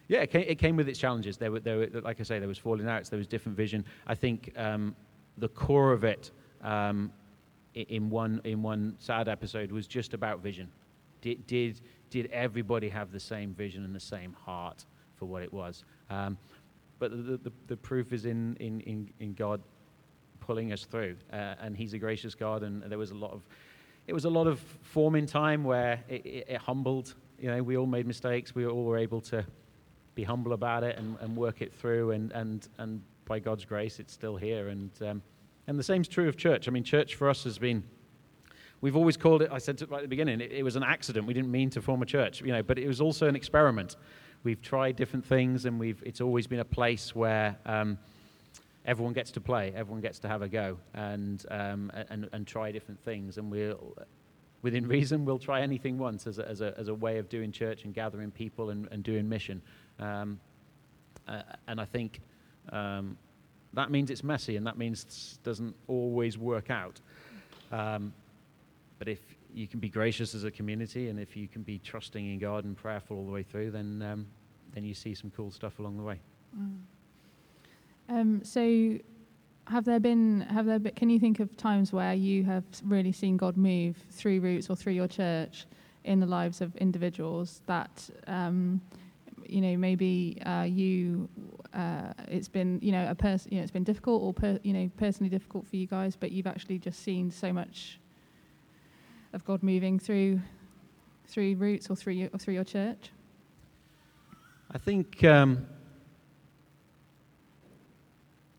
yeah, 0.07 0.21
it 0.21 0.31
came, 0.31 0.45
it 0.47 0.55
came, 0.57 0.75
with 0.75 0.87
its 0.89 0.99
challenges. 0.99 1.37
There 1.37 1.51
were, 1.51 1.59
there 1.59 1.77
were, 1.77 2.01
like 2.01 2.19
I 2.19 2.23
say, 2.23 2.39
there 2.39 2.47
was 2.47 2.57
falling 2.57 2.87
outs. 2.87 3.09
There 3.09 3.17
was 3.17 3.27
different 3.27 3.57
vision. 3.57 3.85
I 4.07 4.15
think 4.15 4.51
um, 4.57 4.95
the 5.37 5.49
core 5.49 5.91
of 5.93 6.03
it, 6.03 6.31
um, 6.61 7.11
in 7.73 8.09
one 8.09 8.41
in 8.43 8.61
one 8.61 8.95
sad 8.99 9.29
episode, 9.29 9.71
was 9.71 9.87
just 9.87 10.13
about 10.13 10.41
vision. 10.41 10.69
Did 11.21 11.45
did 11.47 11.81
did 12.09 12.29
everybody 12.31 12.89
have 12.89 13.11
the 13.11 13.19
same 13.19 13.53
vision 13.53 13.85
and 13.85 13.95
the 13.95 13.99
same 13.99 14.33
heart 14.33 14.85
for 15.15 15.25
what 15.25 15.41
it 15.41 15.51
was? 15.51 15.85
Um, 16.09 16.37
but 16.99 17.09
the, 17.09 17.37
the, 17.37 17.51
the 17.65 17.77
proof 17.77 18.13
is 18.13 18.25
in, 18.25 18.55
in, 18.59 18.79
in, 18.81 19.09
in 19.19 19.33
God 19.33 19.59
pulling 20.41 20.73
us 20.73 20.83
through. 20.83 21.15
Uh, 21.31 21.55
and 21.61 21.77
He's 21.77 21.93
a 21.93 21.97
gracious 21.97 22.35
God, 22.35 22.63
and 22.63 22.83
there 22.83 22.97
was 22.97 23.11
a 23.11 23.15
lot 23.15 23.31
of 23.31 23.47
it 24.07 24.13
was 24.13 24.25
a 24.25 24.29
lot 24.29 24.47
of 24.47 24.59
form 24.81 25.15
in 25.15 25.25
time 25.25 25.63
where 25.63 26.03
it, 26.09 26.25
it, 26.25 26.45
it, 26.49 26.57
humbled. 26.57 27.15
You 27.39 27.49
know, 27.49 27.63
we 27.63 27.77
all 27.77 27.85
made 27.85 28.07
mistakes. 28.07 28.53
We 28.53 28.65
all 28.65 28.83
were 28.83 28.97
able 28.97 29.21
to 29.21 29.45
be 30.15 30.23
humble 30.23 30.53
about 30.53 30.83
it 30.83 30.97
and, 30.97 31.17
and 31.21 31.35
work 31.35 31.61
it 31.61 31.73
through. 31.73 32.11
And, 32.11 32.31
and, 32.31 32.67
and 32.77 33.01
by 33.25 33.39
God's 33.39 33.63
grace, 33.63 33.99
it's 33.99 34.13
still 34.13 34.35
here. 34.35 34.69
And, 34.69 34.91
um, 35.01 35.21
and 35.67 35.77
the 35.77 35.83
same's 35.83 36.07
true 36.07 36.27
of 36.27 36.35
church. 36.35 36.67
I 36.67 36.71
mean, 36.71 36.83
church 36.83 37.15
for 37.15 37.29
us 37.29 37.43
has 37.43 37.57
been, 37.57 37.83
we've 38.81 38.95
always 38.95 39.17
called 39.17 39.43
it, 39.43 39.49
I 39.51 39.59
said 39.59 39.81
it 39.81 39.89
right 39.89 39.99
at 39.99 40.03
the 40.03 40.09
beginning, 40.09 40.41
it, 40.41 40.51
it 40.51 40.63
was 40.63 40.75
an 40.75 40.83
accident. 40.83 41.27
We 41.27 41.33
didn't 41.33 41.51
mean 41.51 41.69
to 41.71 41.81
form 41.81 42.01
a 42.01 42.05
church, 42.05 42.41
you 42.41 42.51
know, 42.51 42.63
but 42.63 42.79
it 42.79 42.87
was 42.87 43.01
also 43.01 43.27
an 43.27 43.35
experiment. 43.35 43.95
We've 44.43 44.61
tried 44.61 44.95
different 44.95 45.25
things, 45.25 45.65
and 45.65 45.79
we've, 45.79 46.01
it's 46.05 46.19
always 46.19 46.47
been 46.47 46.59
a 46.59 46.65
place 46.65 47.15
where 47.15 47.57
um, 47.65 47.99
everyone 48.85 49.13
gets 49.13 49.31
to 49.31 49.41
play, 49.41 49.73
everyone 49.75 50.01
gets 50.01 50.19
to 50.19 50.27
have 50.27 50.41
a 50.41 50.47
go 50.47 50.77
and, 50.93 51.45
um, 51.51 51.91
and, 52.09 52.27
and 52.33 52.47
try 52.47 52.71
different 52.71 52.99
things. 53.03 53.37
And 53.37 53.51
we'll, 53.51 53.95
within 54.61 54.87
reason, 54.87 55.25
we'll 55.25 55.39
try 55.39 55.61
anything 55.61 55.97
once 55.97 56.27
as 56.27 56.39
a, 56.39 56.47
as 56.47 56.61
a, 56.61 56.73
as 56.77 56.87
a 56.87 56.93
way 56.95 57.19
of 57.19 57.29
doing 57.29 57.51
church 57.51 57.85
and 57.85 57.93
gathering 57.93 58.31
people 58.31 58.71
and, 58.71 58.87
and 58.91 59.03
doing 59.03 59.29
mission. 59.29 59.61
Um, 59.99 60.39
uh, 61.27 61.43
and 61.67 61.79
I 61.79 61.85
think 61.85 62.21
um, 62.71 63.17
That 63.73 63.89
means 63.89 64.09
it's 64.09 64.23
messy, 64.23 64.57
and 64.57 64.67
that 64.67 64.77
means 64.77 65.03
it 65.03 65.43
doesn't 65.43 65.75
always 65.87 66.37
work 66.37 66.69
out. 66.69 66.99
Um, 67.71 68.13
but 68.99 69.07
if 69.07 69.19
you 69.53 69.67
can 69.67 69.79
be 69.79 69.89
gracious 69.89 70.35
as 70.35 70.43
a 70.43 70.51
community, 70.51 71.09
and 71.09 71.19
if 71.19 71.37
you 71.37 71.47
can 71.47 71.63
be 71.63 71.79
trusting 71.79 72.33
in 72.33 72.39
God 72.39 72.65
and 72.65 72.75
prayerful 72.75 73.17
all 73.17 73.25
the 73.25 73.31
way 73.31 73.43
through, 73.43 73.71
then 73.71 74.01
um, 74.01 74.27
then 74.73 74.83
you 74.83 74.93
see 74.93 75.15
some 75.15 75.31
cool 75.35 75.51
stuff 75.51 75.79
along 75.79 75.97
the 75.97 76.03
way. 76.03 76.19
Mm. 76.57 76.79
Um, 78.11 78.43
so, 78.43 78.97
have 79.67 79.85
there 79.85 79.99
been 79.99 80.41
have 80.41 80.65
there 80.65 80.79
been, 80.79 80.93
can 80.93 81.09
you 81.09 81.17
think 81.17 81.39
of 81.39 81.55
times 81.55 81.93
where 81.93 82.13
you 82.13 82.43
have 82.43 82.65
really 82.83 83.13
seen 83.13 83.37
God 83.37 83.55
move 83.55 83.95
through 84.11 84.41
roots 84.41 84.69
or 84.69 84.75
through 84.75 84.93
your 84.93 85.07
church 85.07 85.65
in 86.03 86.19
the 86.19 86.25
lives 86.25 86.59
of 86.59 86.75
individuals 86.75 87.61
that 87.67 88.09
um, 88.27 88.81
you 89.45 89.61
know 89.61 89.77
maybe 89.77 90.41
uh, 90.45 90.63
you 90.67 91.29
uh, 91.73 92.11
it's 92.27 92.49
been 92.49 92.79
you 92.81 92.91
know 92.91 93.09
a 93.09 93.15
person 93.15 93.49
you 93.49 93.59
know 93.59 93.63
it's 93.63 93.71
been 93.71 93.85
difficult 93.85 94.21
or 94.21 94.33
per, 94.33 94.59
you 94.61 94.73
know 94.73 94.91
personally 94.97 95.29
difficult 95.29 95.65
for 95.65 95.77
you 95.77 95.87
guys, 95.87 96.17
but 96.17 96.33
you've 96.33 96.47
actually 96.47 96.79
just 96.79 97.01
seen 97.03 97.31
so 97.31 97.53
much 97.53 97.97
of 99.31 99.45
God 99.45 99.63
moving 99.63 99.99
through 99.99 100.41
through 101.27 101.55
roots 101.55 101.89
or 101.89 101.95
through 101.95 102.13
your, 102.13 102.29
or 102.33 102.39
through 102.39 102.55
your 102.55 102.65
church. 102.65 103.09
I 104.69 104.77
think. 104.79 105.23
Um, 105.23 105.65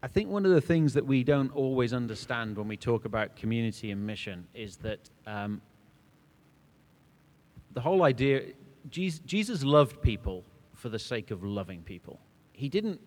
I 0.03 0.09
think 0.09 0.31
one 0.31 0.45
of 0.45 0.53
the 0.53 0.61
things 0.61 0.95
that 0.95 1.07
we 1.07 1.23
don't 1.23 1.55
always 1.55 1.93
understand 1.93 2.57
when 2.57 2.67
we 2.67 2.77
talk 2.77 3.05
about 3.05 3.37
community 3.37 3.93
and 3.93 4.05
mission 4.05 4.49
is 4.53 4.77
that 4.79 4.99
um, 5.27 5.61
the 7.73 7.81
whole 7.81 8.03
idea 8.03 8.53
Jesus, 8.91 9.63
loved 9.63 10.03
people 10.03 10.45
for 10.75 10.89
the 10.89 10.99
sake 10.99 11.31
of 11.31 11.45
loving 11.45 11.83
people. 11.83 12.19
He 12.53 12.69
didn't 12.69 13.01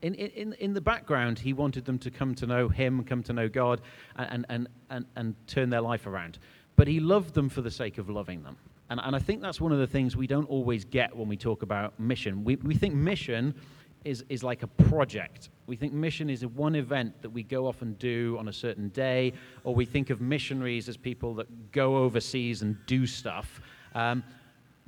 in, 0.00 0.14
in, 0.14 0.52
in 0.54 0.74
the 0.74 0.80
background, 0.80 1.40
he 1.40 1.52
wanted 1.52 1.84
them 1.84 1.98
to 1.98 2.10
come 2.10 2.32
to 2.36 2.46
know 2.46 2.68
him, 2.68 3.02
come 3.02 3.22
to 3.24 3.32
know 3.32 3.48
God, 3.48 3.80
and, 4.14 4.46
and, 4.48 4.68
and, 4.90 5.06
and 5.16 5.34
turn 5.48 5.70
their 5.70 5.80
life 5.80 6.06
around. 6.06 6.38
But 6.76 6.86
he 6.86 7.00
loved 7.00 7.34
them 7.34 7.48
for 7.48 7.62
the 7.62 7.70
sake 7.70 7.98
of 7.98 8.08
loving 8.08 8.44
them. 8.44 8.56
And, 8.90 9.00
and 9.02 9.16
I 9.16 9.18
think 9.18 9.42
that's 9.42 9.60
one 9.60 9.72
of 9.72 9.80
the 9.80 9.88
things 9.88 10.16
we 10.16 10.28
don't 10.28 10.48
always 10.48 10.84
get 10.84 11.16
when 11.16 11.26
we 11.26 11.36
talk 11.36 11.62
about 11.62 11.98
mission. 11.98 12.44
We, 12.44 12.54
we 12.56 12.76
think 12.76 12.94
mission 12.94 13.56
is, 14.04 14.24
is 14.28 14.42
like 14.42 14.62
a 14.62 14.66
project. 14.66 15.50
We 15.66 15.76
think 15.76 15.92
mission 15.92 16.30
is 16.30 16.44
one 16.46 16.74
event 16.74 17.20
that 17.22 17.30
we 17.30 17.42
go 17.42 17.66
off 17.66 17.82
and 17.82 17.98
do 17.98 18.36
on 18.38 18.48
a 18.48 18.52
certain 18.52 18.88
day, 18.88 19.32
or 19.64 19.74
we 19.74 19.84
think 19.84 20.10
of 20.10 20.20
missionaries 20.20 20.88
as 20.88 20.96
people 20.96 21.34
that 21.34 21.72
go 21.72 21.98
overseas 21.98 22.62
and 22.62 22.76
do 22.86 23.06
stuff. 23.06 23.60
Um, 23.94 24.22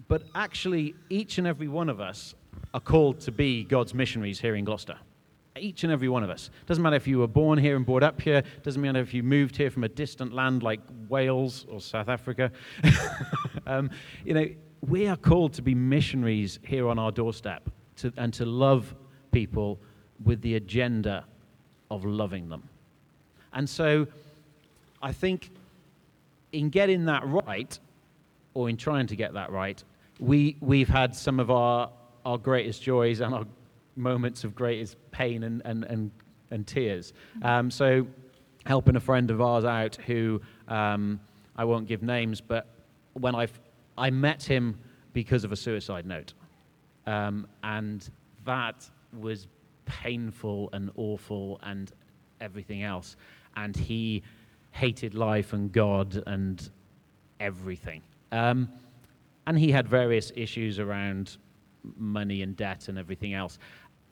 but 0.08 0.22
actually, 0.34 0.94
each 1.10 1.38
and 1.38 1.46
every 1.46 1.68
one 1.68 1.88
of 1.88 2.00
us 2.00 2.34
are 2.72 2.80
called 2.80 3.20
to 3.20 3.32
be 3.32 3.64
God's 3.64 3.94
missionaries 3.94 4.40
here 4.40 4.54
in 4.54 4.64
Gloucester. 4.64 4.96
Each 5.58 5.82
and 5.84 5.92
every 5.92 6.08
one 6.08 6.22
of 6.22 6.30
us. 6.30 6.48
Doesn't 6.66 6.82
matter 6.82 6.96
if 6.96 7.06
you 7.06 7.18
were 7.18 7.26
born 7.26 7.58
here 7.58 7.76
and 7.76 7.84
brought 7.84 8.04
up 8.04 8.20
here, 8.20 8.42
doesn't 8.62 8.80
matter 8.80 9.00
if 9.00 9.12
you 9.12 9.22
moved 9.22 9.56
here 9.56 9.70
from 9.70 9.84
a 9.84 9.88
distant 9.88 10.32
land 10.32 10.62
like 10.62 10.80
Wales 11.08 11.66
or 11.68 11.80
South 11.80 12.08
Africa. 12.08 12.52
um, 13.66 13.90
you 14.24 14.32
know, 14.32 14.46
we 14.80 15.08
are 15.08 15.16
called 15.16 15.52
to 15.54 15.62
be 15.62 15.74
missionaries 15.74 16.60
here 16.62 16.88
on 16.88 16.98
our 16.98 17.10
doorstep 17.10 17.68
to, 18.00 18.12
and 18.16 18.32
to 18.34 18.44
love 18.44 18.94
people 19.32 19.78
with 20.24 20.40
the 20.42 20.56
agenda 20.56 21.24
of 21.90 22.04
loving 22.04 22.48
them. 22.48 22.68
And 23.52 23.68
so 23.68 24.06
I 25.02 25.12
think 25.12 25.50
in 26.52 26.68
getting 26.68 27.06
that 27.06 27.26
right, 27.26 27.78
or 28.54 28.68
in 28.68 28.76
trying 28.76 29.06
to 29.06 29.16
get 29.16 29.34
that 29.34 29.50
right, 29.50 29.82
we, 30.18 30.56
we've 30.60 30.88
had 30.88 31.14
some 31.14 31.40
of 31.40 31.50
our, 31.50 31.90
our 32.24 32.38
greatest 32.38 32.82
joys 32.82 33.20
and 33.20 33.34
our 33.34 33.46
moments 33.96 34.44
of 34.44 34.54
greatest 34.54 34.96
pain 35.10 35.44
and, 35.44 35.62
and, 35.64 35.84
and, 35.84 36.10
and 36.50 36.66
tears. 36.66 37.12
Um, 37.42 37.70
so, 37.70 38.06
helping 38.66 38.94
a 38.96 39.00
friend 39.00 39.30
of 39.30 39.40
ours 39.40 39.64
out 39.64 39.96
who 40.06 40.40
um, 40.68 41.18
I 41.56 41.64
won't 41.64 41.86
give 41.86 42.02
names, 42.02 42.40
but 42.42 42.66
when 43.14 43.34
i 43.34 43.48
I 43.96 44.10
met 44.10 44.42
him 44.42 44.78
because 45.12 45.44
of 45.44 45.52
a 45.52 45.56
suicide 45.56 46.06
note. 46.06 46.32
Um, 47.06 47.46
and 47.62 48.08
that 48.44 48.88
was 49.18 49.48
painful 49.84 50.70
and 50.72 50.90
awful 50.96 51.60
and 51.62 51.92
everything 52.40 52.82
else. 52.82 53.16
And 53.56 53.76
he 53.76 54.22
hated 54.72 55.14
life 55.14 55.52
and 55.52 55.72
God 55.72 56.22
and 56.26 56.70
everything. 57.40 58.02
Um, 58.32 58.68
and 59.46 59.58
he 59.58 59.72
had 59.72 59.88
various 59.88 60.30
issues 60.36 60.78
around 60.78 61.38
money 61.96 62.42
and 62.42 62.56
debt 62.56 62.88
and 62.88 62.98
everything 62.98 63.34
else. 63.34 63.58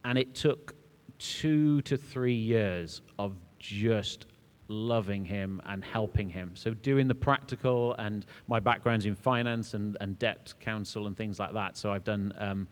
And 0.04 0.18
it 0.18 0.35
took 0.35 0.75
two 1.18 1.83
to 1.83 1.97
three 1.97 2.35
years 2.35 3.02
of 3.18 3.37
just 3.59 4.26
loving 4.68 5.25
him 5.25 5.60
and 5.66 5.84
helping 5.84 6.28
him. 6.28 6.52
So, 6.54 6.75
doing 6.75 7.08
the 7.08 7.14
practical, 7.14 7.94
and 7.94 8.25
my 8.46 8.60
background's 8.60 9.06
in 9.06 9.14
finance 9.14 9.75
and, 9.75 9.96
and 10.00 10.18
debt 10.18 10.54
counsel 10.60 11.06
and 11.06 11.16
things 11.16 11.38
like 11.38 11.52
that. 11.54 11.76
So, 11.76 11.92
I've 11.92 12.04
done, 12.04 12.32
um, 12.38 12.68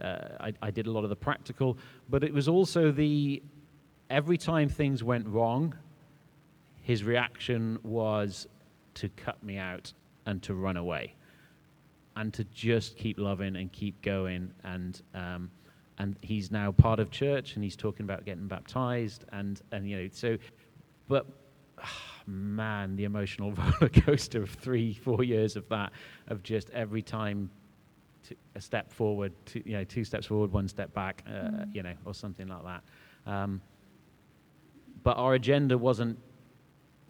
uh, 0.00 0.18
I, 0.40 0.52
I 0.62 0.70
did 0.70 0.86
a 0.86 0.90
lot 0.90 1.04
of 1.04 1.10
the 1.10 1.16
practical, 1.16 1.78
but 2.08 2.22
it 2.22 2.32
was 2.32 2.48
also 2.48 2.90
the 2.90 3.42
every 4.10 4.38
time 4.38 4.68
things 4.68 5.02
went 5.02 5.26
wrong, 5.26 5.74
his 6.82 7.02
reaction 7.02 7.78
was 7.82 8.46
to 8.94 9.08
cut 9.10 9.42
me 9.42 9.56
out 9.58 9.92
and 10.26 10.42
to 10.42 10.54
run 10.54 10.76
away 10.76 11.14
and 12.16 12.32
to 12.32 12.44
just 12.44 12.96
keep 12.96 13.18
loving 13.18 13.56
and 13.56 13.72
keep 13.72 14.00
going. 14.02 14.52
And 14.64 15.00
um, 15.14 15.50
and 15.98 16.16
he's 16.20 16.50
now 16.50 16.72
part 16.72 17.00
of 17.00 17.10
church, 17.10 17.54
and 17.54 17.64
he's 17.64 17.76
talking 17.76 18.04
about 18.04 18.24
getting 18.24 18.46
baptized, 18.46 19.24
and 19.32 19.60
and 19.72 19.88
you 19.88 19.96
know 19.96 20.08
so, 20.12 20.36
but. 21.08 21.26
man, 22.28 22.96
the 22.96 23.04
emotional 23.04 23.52
roller 23.80 23.88
coaster 23.88 24.42
of 24.42 24.50
three, 24.50 24.92
four 24.94 25.22
years 25.22 25.54
of 25.54 25.68
that, 25.68 25.92
of 26.26 26.42
just 26.42 26.68
every 26.70 27.00
time 27.00 27.48
a 28.56 28.60
step 28.60 28.92
forward, 28.92 29.32
two, 29.44 29.62
you 29.64 29.74
know, 29.74 29.84
two 29.84 30.04
steps 30.04 30.26
forward, 30.26 30.52
one 30.52 30.66
step 30.68 30.92
back, 30.92 31.22
uh, 31.28 31.30
mm. 31.30 31.74
you 31.74 31.82
know, 31.82 31.94
or 32.04 32.14
something 32.14 32.48
like 32.48 32.64
that. 32.64 32.82
Um, 33.30 33.60
but 35.02 35.16
our 35.16 35.34
agenda 35.34 35.78
wasn't 35.78 36.18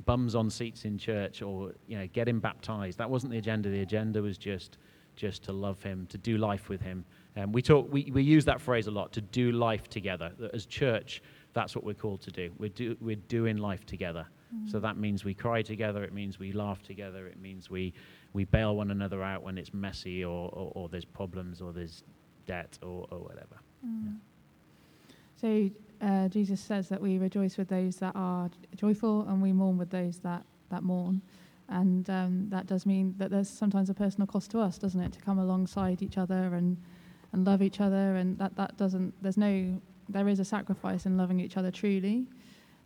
bums 0.04 0.34
on 0.34 0.50
seats 0.50 0.84
in 0.84 0.98
church 0.98 1.40
or 1.40 1.72
you 1.86 1.96
know 1.98 2.06
getting 2.12 2.38
baptized. 2.38 2.98
That 2.98 3.08
wasn't 3.08 3.32
the 3.32 3.38
agenda. 3.38 3.70
The 3.70 3.80
agenda 3.80 4.20
was 4.22 4.36
just 4.36 4.78
just 5.16 5.42
to 5.44 5.52
love 5.52 5.82
him, 5.82 6.06
to 6.10 6.18
do 6.18 6.36
life 6.36 6.68
with 6.68 6.82
him. 6.82 7.04
And 7.36 7.54
we, 7.54 7.62
talk, 7.62 7.90
we, 7.90 8.10
we 8.12 8.22
use 8.22 8.44
that 8.44 8.60
phrase 8.60 8.86
a 8.86 8.90
lot 8.90 9.12
to 9.14 9.22
do 9.22 9.50
life 9.50 9.88
together. 9.88 10.30
As 10.52 10.66
church, 10.66 11.22
that's 11.56 11.74
what 11.74 11.84
we're 11.84 11.94
called 11.94 12.20
to 12.20 12.30
do. 12.30 12.52
We're, 12.58 12.68
do, 12.68 12.96
we're 13.00 13.16
doing 13.16 13.56
life 13.56 13.86
together. 13.86 14.26
Mm-hmm. 14.54 14.68
So 14.68 14.78
that 14.78 14.98
means 14.98 15.24
we 15.24 15.32
cry 15.32 15.62
together, 15.62 16.04
it 16.04 16.12
means 16.12 16.38
we 16.38 16.52
laugh 16.52 16.82
together, 16.82 17.26
it 17.26 17.40
means 17.40 17.70
we, 17.70 17.94
we 18.34 18.44
bail 18.44 18.76
one 18.76 18.90
another 18.90 19.22
out 19.22 19.42
when 19.42 19.56
it's 19.56 19.72
messy 19.72 20.22
or, 20.22 20.50
or, 20.52 20.70
or 20.74 20.88
there's 20.90 21.06
problems 21.06 21.62
or 21.62 21.72
there's 21.72 22.04
debt 22.46 22.78
or, 22.82 23.06
or 23.10 23.20
whatever. 23.20 23.56
Mm. 23.84 24.04
Yeah. 24.04 25.10
So 25.40 25.70
uh, 26.06 26.28
Jesus 26.28 26.60
says 26.60 26.90
that 26.90 27.00
we 27.00 27.16
rejoice 27.16 27.56
with 27.56 27.68
those 27.68 27.96
that 27.96 28.14
are 28.14 28.50
joyful 28.76 29.26
and 29.28 29.40
we 29.40 29.52
mourn 29.52 29.78
with 29.78 29.88
those 29.88 30.18
that, 30.18 30.44
that 30.68 30.82
mourn. 30.82 31.22
And 31.70 32.08
um, 32.10 32.50
that 32.50 32.66
does 32.66 32.84
mean 32.84 33.14
that 33.16 33.30
there's 33.30 33.48
sometimes 33.48 33.88
a 33.88 33.94
personal 33.94 34.26
cost 34.26 34.50
to 34.50 34.60
us, 34.60 34.76
doesn't 34.76 35.00
it, 35.00 35.12
to 35.14 35.20
come 35.20 35.38
alongside 35.38 36.02
each 36.02 36.18
other 36.18 36.54
and, 36.54 36.76
and 37.32 37.46
love 37.46 37.62
each 37.62 37.80
other. 37.80 38.16
And 38.16 38.36
that, 38.38 38.54
that 38.56 38.76
doesn't, 38.76 39.14
there's 39.22 39.38
no, 39.38 39.80
there 40.08 40.28
is 40.28 40.40
a 40.40 40.44
sacrifice 40.44 41.06
in 41.06 41.16
loving 41.16 41.40
each 41.40 41.56
other 41.56 41.70
truly. 41.70 42.26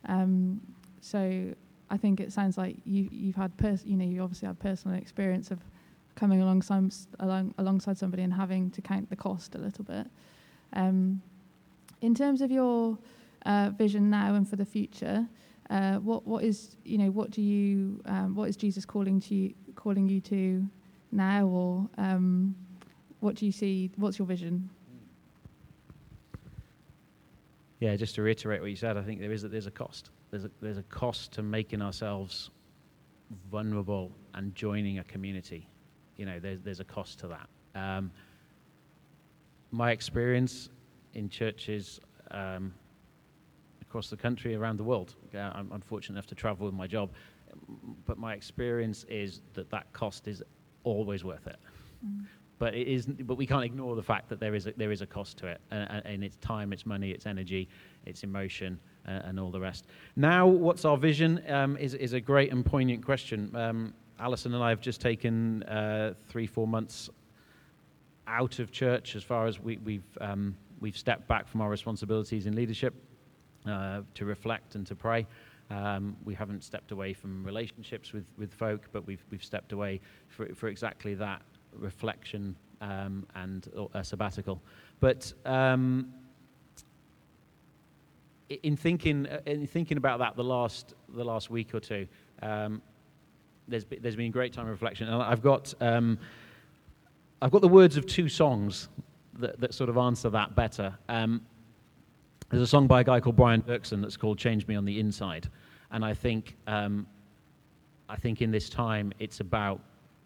Um, 0.06 0.60
so 1.00 1.54
I 1.90 1.96
think 1.96 2.20
it 2.20 2.32
sounds 2.32 2.56
like 2.56 2.76
you, 2.84 3.08
you've 3.10 3.36
had, 3.36 3.56
pers- 3.56 3.84
you 3.84 3.96
know, 3.96 4.04
you 4.04 4.22
obviously 4.22 4.46
had 4.46 4.58
personal 4.58 4.96
experience 4.96 5.50
of 5.50 5.60
coming 6.14 6.40
alongside, 6.40 6.92
along, 7.18 7.54
alongside 7.58 7.98
somebody 7.98 8.22
and 8.22 8.32
having 8.32 8.70
to 8.70 8.80
count 8.80 9.10
the 9.10 9.16
cost 9.16 9.54
a 9.54 9.58
little 9.58 9.84
bit. 9.84 10.06
Um, 10.72 11.22
in 12.00 12.14
terms 12.14 12.40
of 12.40 12.50
your 12.50 12.98
uh, 13.44 13.70
vision 13.76 14.10
now 14.10 14.34
and 14.34 14.48
for 14.48 14.56
the 14.56 14.64
future, 14.64 15.26
uh, 15.68 15.96
what 15.96 16.26
what 16.26 16.42
is 16.42 16.76
you 16.84 16.98
know 16.98 17.10
what 17.10 17.30
do 17.30 17.40
you 17.40 18.00
um, 18.06 18.34
what 18.34 18.48
is 18.48 18.56
Jesus 18.56 18.84
calling 18.84 19.20
to 19.20 19.34
you, 19.34 19.54
calling 19.76 20.08
you 20.08 20.20
to 20.22 20.66
now, 21.12 21.46
or 21.46 21.88
um, 21.96 22.54
what 23.20 23.36
do 23.36 23.46
you 23.46 23.52
see? 23.52 23.90
What's 23.96 24.18
your 24.18 24.26
vision? 24.26 24.68
Yeah, 27.80 27.96
just 27.96 28.14
to 28.16 28.22
reiterate 28.22 28.60
what 28.60 28.68
you 28.68 28.76
said, 28.76 28.96
I 28.98 29.02
think 29.02 29.20
there 29.20 29.32
is 29.32 29.42
a, 29.44 29.48
there's 29.48 29.66
a 29.66 29.70
cost. 29.70 30.10
There's 30.30 30.44
a, 30.44 30.50
there's 30.60 30.76
a 30.78 30.82
cost 30.84 31.32
to 31.32 31.42
making 31.42 31.80
ourselves 31.80 32.50
vulnerable 33.50 34.12
and 34.34 34.54
joining 34.54 34.98
a 34.98 35.04
community. 35.04 35.66
You 36.16 36.26
know, 36.26 36.38
there's 36.38 36.60
there's 36.60 36.80
a 36.80 36.84
cost 36.84 37.18
to 37.20 37.28
that. 37.28 37.48
Um, 37.74 38.10
my 39.70 39.92
experience 39.92 40.68
in 41.14 41.28
churches 41.28 42.00
um, 42.30 42.74
across 43.80 44.10
the 44.10 44.16
country, 44.16 44.54
around 44.54 44.76
the 44.76 44.84
world. 44.84 45.14
I'm 45.34 45.72
unfortunate 45.72 46.16
enough 46.16 46.26
to 46.26 46.34
travel 46.34 46.66
with 46.66 46.74
my 46.74 46.86
job, 46.86 47.10
but 48.04 48.18
my 48.18 48.34
experience 48.34 49.04
is 49.08 49.40
that 49.54 49.70
that 49.70 49.92
cost 49.92 50.28
is 50.28 50.42
always 50.84 51.24
worth 51.24 51.46
it. 51.46 51.56
Mm. 52.06 52.26
But 52.60 52.74
it 52.74 52.86
is, 52.86 53.06
but 53.06 53.36
we 53.36 53.46
can't 53.46 53.64
ignore 53.64 53.96
the 53.96 54.02
fact 54.02 54.28
that 54.28 54.38
there 54.38 54.54
is 54.54 54.66
a, 54.66 54.72
there 54.76 54.92
is 54.92 55.00
a 55.00 55.06
cost 55.06 55.38
to 55.38 55.46
it, 55.46 55.60
and, 55.70 56.02
and 56.04 56.22
it's 56.22 56.36
time, 56.36 56.74
it's 56.74 56.84
money, 56.84 57.10
it's 57.10 57.26
energy, 57.26 57.68
it's 58.04 58.22
emotion, 58.22 58.78
uh, 59.08 59.22
and 59.24 59.40
all 59.40 59.50
the 59.50 59.58
rest. 59.58 59.86
Now, 60.14 60.46
what's 60.46 60.84
our 60.84 60.98
vision 60.98 61.42
um, 61.48 61.78
is, 61.78 61.94
is 61.94 62.12
a 62.12 62.20
great 62.20 62.52
and 62.52 62.62
poignant 62.64 63.02
question. 63.02 63.56
Um, 63.56 63.94
Alison 64.18 64.54
and 64.54 64.62
I 64.62 64.68
have 64.68 64.82
just 64.82 65.00
taken 65.00 65.62
uh, 65.62 66.12
three, 66.28 66.46
four 66.46 66.68
months 66.68 67.08
out 68.26 68.58
of 68.58 68.70
church 68.70 69.16
as 69.16 69.22
far 69.22 69.46
as 69.46 69.58
we, 69.58 69.78
we've, 69.78 70.18
um, 70.20 70.54
we've 70.80 70.98
stepped 70.98 71.26
back 71.26 71.48
from 71.48 71.62
our 71.62 71.70
responsibilities 71.70 72.44
in 72.44 72.54
leadership 72.54 72.92
uh, 73.66 74.02
to 74.12 74.26
reflect 74.26 74.74
and 74.74 74.86
to 74.86 74.94
pray. 74.94 75.26
Um, 75.70 76.14
we 76.26 76.34
haven't 76.34 76.62
stepped 76.62 76.92
away 76.92 77.14
from 77.14 77.42
relationships 77.42 78.12
with, 78.12 78.26
with 78.36 78.52
folk, 78.52 78.88
but 78.92 79.06
we've, 79.06 79.24
we've 79.30 79.44
stepped 79.44 79.72
away 79.72 80.00
for, 80.28 80.54
for 80.54 80.68
exactly 80.68 81.14
that 81.14 81.40
reflection 81.76 82.56
um, 82.80 83.26
and 83.34 83.68
a 83.94 84.02
sabbatical. 84.02 84.60
But 85.00 85.32
um, 85.44 86.12
in 88.62 88.76
thinking 88.76 89.26
uh, 89.26 89.40
in 89.46 89.66
thinking 89.66 89.96
about 89.96 90.18
that 90.18 90.36
the 90.36 90.44
last 90.44 90.94
the 91.14 91.24
last 91.24 91.50
week 91.50 91.74
or 91.74 91.80
two, 91.80 92.06
um, 92.42 92.82
there's 93.68 93.84
been, 93.84 94.02
there's 94.02 94.16
been 94.16 94.30
great 94.30 94.52
time 94.52 94.66
of 94.66 94.70
reflection, 94.72 95.08
and 95.08 95.22
I've 95.22 95.42
got 95.42 95.72
um, 95.80 96.18
I've 97.40 97.50
got 97.50 97.62
the 97.62 97.68
words 97.68 97.96
of 97.96 98.06
two 98.06 98.28
songs 98.28 98.88
that, 99.38 99.60
that 99.60 99.72
sort 99.72 99.88
of 99.88 99.96
answer 99.96 100.30
that 100.30 100.54
better. 100.54 100.96
Um, 101.08 101.42
there's 102.50 102.62
a 102.62 102.66
song 102.66 102.86
by 102.86 103.00
a 103.00 103.04
guy 103.04 103.20
called 103.20 103.36
Brian 103.36 103.62
Doerksen 103.62 104.02
that's 104.02 104.16
called 104.16 104.38
"Change 104.38 104.66
Me 104.66 104.74
on 104.74 104.84
the 104.84 104.98
Inside," 104.98 105.48
and 105.92 106.04
I 106.04 106.14
think 106.14 106.56
um, 106.66 107.06
I 108.08 108.16
think 108.16 108.42
in 108.42 108.50
this 108.50 108.68
time 108.68 109.12
it's 109.20 109.40
about 109.40 109.80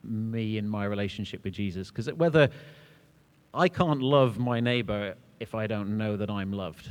me 0.05 0.59
in 0.59 0.69
my 0.69 0.85
relationship 0.85 1.45
with 1.45 1.55
Jesus, 1.55 1.91
because 1.91 2.13
whether 2.15 2.49
I 3.53 3.69
can't 3.69 4.03
love 4.03 4.39
my 4.39 4.61
neighbor 4.61 5.15
if 5.41 5.55
I 5.55 5.67
don't 5.67 5.97
know 5.97 6.17
that 6.17 6.31
I'm 6.31 6.53
loved 6.53 6.91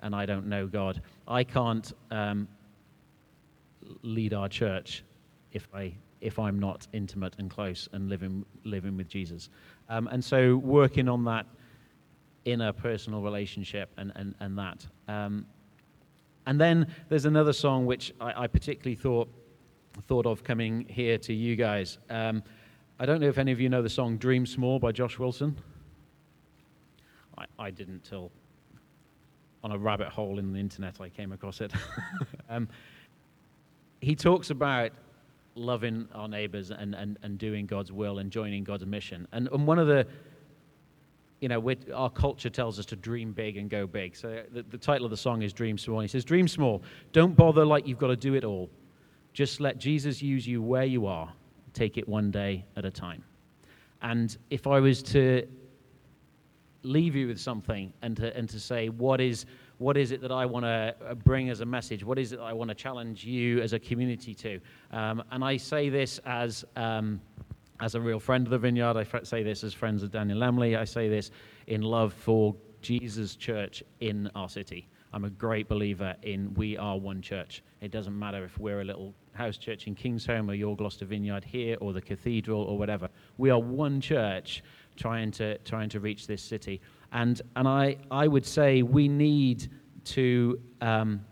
and 0.00 0.14
I 0.14 0.26
don't 0.26 0.46
know 0.46 0.66
God. 0.66 1.02
I 1.28 1.44
can't 1.44 1.92
um, 2.10 2.48
lead 4.02 4.34
our 4.34 4.48
church 4.48 5.04
if 5.52 5.68
I 5.74 5.94
if 6.20 6.38
I'm 6.38 6.58
not 6.58 6.86
intimate 6.92 7.36
and 7.38 7.50
close 7.50 7.88
and 7.92 8.08
living 8.08 8.44
living 8.64 8.96
with 8.96 9.08
Jesus. 9.08 9.50
Um, 9.88 10.06
and 10.08 10.22
so 10.22 10.56
working 10.56 11.08
on 11.08 11.24
that 11.24 11.46
inner 12.44 12.72
personal 12.72 13.22
relationship 13.22 13.90
and 13.96 14.12
and 14.16 14.34
and 14.40 14.58
that. 14.58 14.86
Um, 15.08 15.46
and 16.46 16.60
then 16.60 16.86
there's 17.08 17.26
another 17.26 17.52
song 17.52 17.86
which 17.86 18.12
I, 18.20 18.44
I, 18.44 18.46
particularly 18.46 18.96
thought 18.96 19.28
thought 20.06 20.26
of 20.26 20.44
coming 20.44 20.86
here 20.88 21.18
to 21.18 21.32
you 21.32 21.56
guys. 21.56 21.98
Um, 22.08 22.42
I 22.98 23.06
don't 23.06 23.20
know 23.20 23.28
if 23.28 23.38
any 23.38 23.52
of 23.52 23.60
you 23.60 23.68
know 23.68 23.82
the 23.82 23.90
song 23.90 24.16
"Dream 24.16 24.46
Small" 24.46 24.78
by 24.78 24.92
Josh 24.92 25.18
Wilson. 25.18 25.56
I, 27.36 27.44
I 27.58 27.70
didn't 27.70 28.04
till 28.04 28.30
on 29.62 29.72
a 29.72 29.78
rabbit 29.78 30.08
hole 30.08 30.38
in 30.38 30.52
the 30.52 30.58
internet, 30.58 31.00
I 31.00 31.08
came 31.08 31.32
across 31.32 31.60
it. 31.60 31.72
um, 32.48 32.68
he 34.00 34.14
talks 34.14 34.50
about 34.50 34.92
loving 35.54 36.08
our 36.14 36.28
neighbors 36.28 36.70
and, 36.70 36.94
and, 36.94 37.18
and 37.22 37.38
doing 37.38 37.66
God's 37.66 37.92
will 37.92 38.18
and 38.18 38.30
joining 38.30 38.64
God's 38.64 38.86
mission. 38.86 39.28
And, 39.32 39.48
and 39.52 39.66
one 39.66 39.78
of 39.78 39.86
the, 39.86 40.06
you 41.40 41.48
know, 41.48 41.72
our 41.94 42.08
culture 42.08 42.48
tells 42.48 42.78
us 42.78 42.86
to 42.86 42.96
dream 42.96 43.32
big 43.32 43.58
and 43.58 43.68
go 43.68 43.86
big. 43.86 44.16
So 44.16 44.42
the, 44.52 44.62
the 44.62 44.78
title 44.78 45.04
of 45.04 45.10
the 45.10 45.16
song 45.16 45.42
is 45.42 45.52
Dream 45.52 45.76
Small. 45.76 46.00
He 46.00 46.08
says, 46.08 46.24
Dream 46.24 46.48
small. 46.48 46.82
Don't 47.12 47.36
bother 47.36 47.64
like 47.64 47.86
you've 47.86 47.98
got 47.98 48.08
to 48.08 48.16
do 48.16 48.34
it 48.34 48.44
all. 48.44 48.70
Just 49.32 49.60
let 49.60 49.78
Jesus 49.78 50.22
use 50.22 50.46
you 50.46 50.62
where 50.62 50.84
you 50.84 51.06
are. 51.06 51.32
Take 51.72 51.96
it 51.96 52.08
one 52.08 52.30
day 52.30 52.64
at 52.76 52.84
a 52.84 52.90
time. 52.90 53.24
And 54.02 54.36
if 54.50 54.66
I 54.66 54.80
was 54.80 55.02
to 55.04 55.46
leave 56.82 57.14
you 57.14 57.28
with 57.28 57.38
something 57.38 57.92
and 58.02 58.16
to, 58.16 58.36
and 58.36 58.48
to 58.48 58.58
say, 58.58 58.88
what 58.88 59.20
is, 59.20 59.46
what 59.78 59.96
is 59.96 60.12
it 60.12 60.20
that 60.22 60.32
I 60.32 60.46
want 60.46 60.64
to 60.64 60.94
uh, 61.06 61.14
bring 61.14 61.50
as 61.50 61.60
a 61.60 61.66
message? 61.66 62.04
What 62.04 62.18
is 62.18 62.32
it 62.32 62.38
that 62.38 62.44
I 62.44 62.52
want 62.52 62.68
to 62.68 62.74
challenge 62.74 63.24
you 63.24 63.60
as 63.60 63.72
a 63.72 63.78
community 63.78 64.34
to? 64.34 64.60
Um, 64.90 65.22
and 65.30 65.44
I 65.44 65.56
say 65.56 65.88
this 65.90 66.18
as, 66.24 66.64
um, 66.76 67.20
as 67.80 67.94
a 67.94 68.00
real 68.00 68.18
friend 68.18 68.46
of 68.46 68.50
the 68.50 68.58
Vineyard. 68.58 68.96
I 68.96 69.22
say 69.22 69.42
this 69.42 69.62
as 69.62 69.74
friends 69.74 70.02
of 70.02 70.10
Daniel 70.10 70.38
Lemley. 70.38 70.78
I 70.78 70.84
say 70.84 71.08
this 71.08 71.30
in 71.66 71.82
love 71.82 72.12
for 72.14 72.54
Jesus' 72.80 73.36
church 73.36 73.82
in 74.00 74.30
our 74.34 74.48
city. 74.48 74.88
I'm 75.12 75.24
a 75.24 75.30
great 75.30 75.68
believer 75.68 76.14
in 76.22 76.54
we 76.54 76.76
are 76.76 76.96
one 76.96 77.20
church. 77.20 77.62
It 77.80 77.90
doesn't 77.90 78.16
matter 78.16 78.44
if 78.44 78.58
we're 78.58 78.80
a 78.80 78.84
little 78.84 79.14
house 79.32 79.56
church 79.56 79.86
in 79.86 79.94
Kingsholm 79.94 80.48
or 80.48 80.54
your 80.54 80.76
Gloucester 80.76 81.04
Vineyard 81.04 81.44
here 81.44 81.76
or 81.80 81.92
the 81.92 82.00
cathedral 82.00 82.62
or 82.62 82.78
whatever. 82.78 83.08
We 83.36 83.50
are 83.50 83.58
one 83.58 84.00
church 84.00 84.62
trying 84.96 85.32
to, 85.32 85.58
trying 85.58 85.88
to 85.90 86.00
reach 86.00 86.26
this 86.26 86.42
city. 86.42 86.80
And, 87.12 87.40
and 87.56 87.66
I, 87.66 87.96
I 88.10 88.28
would 88.28 88.46
say 88.46 88.82
we 88.82 89.08
need 89.08 89.68
to, 90.04 90.60
um, 90.80 91.24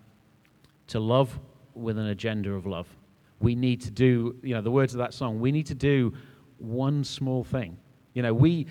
to 0.89 0.99
love 0.99 1.39
with 1.75 1.99
an 1.99 2.07
agenda 2.07 2.53
of 2.53 2.67
love. 2.67 2.89
We 3.41 3.55
need 3.55 3.81
to 3.83 3.91
do, 3.91 4.37
you 4.43 4.55
know, 4.55 4.61
the 4.61 4.71
words 4.71 4.95
of 4.95 4.99
that 4.99 5.15
song, 5.15 5.39
we 5.39 5.53
need 5.53 5.67
to 5.67 5.75
do 5.75 6.13
one 6.59 7.05
small 7.05 7.45
thing. 7.45 7.77
You 8.15 8.23
know, 8.23 8.35
we, 8.35 8.67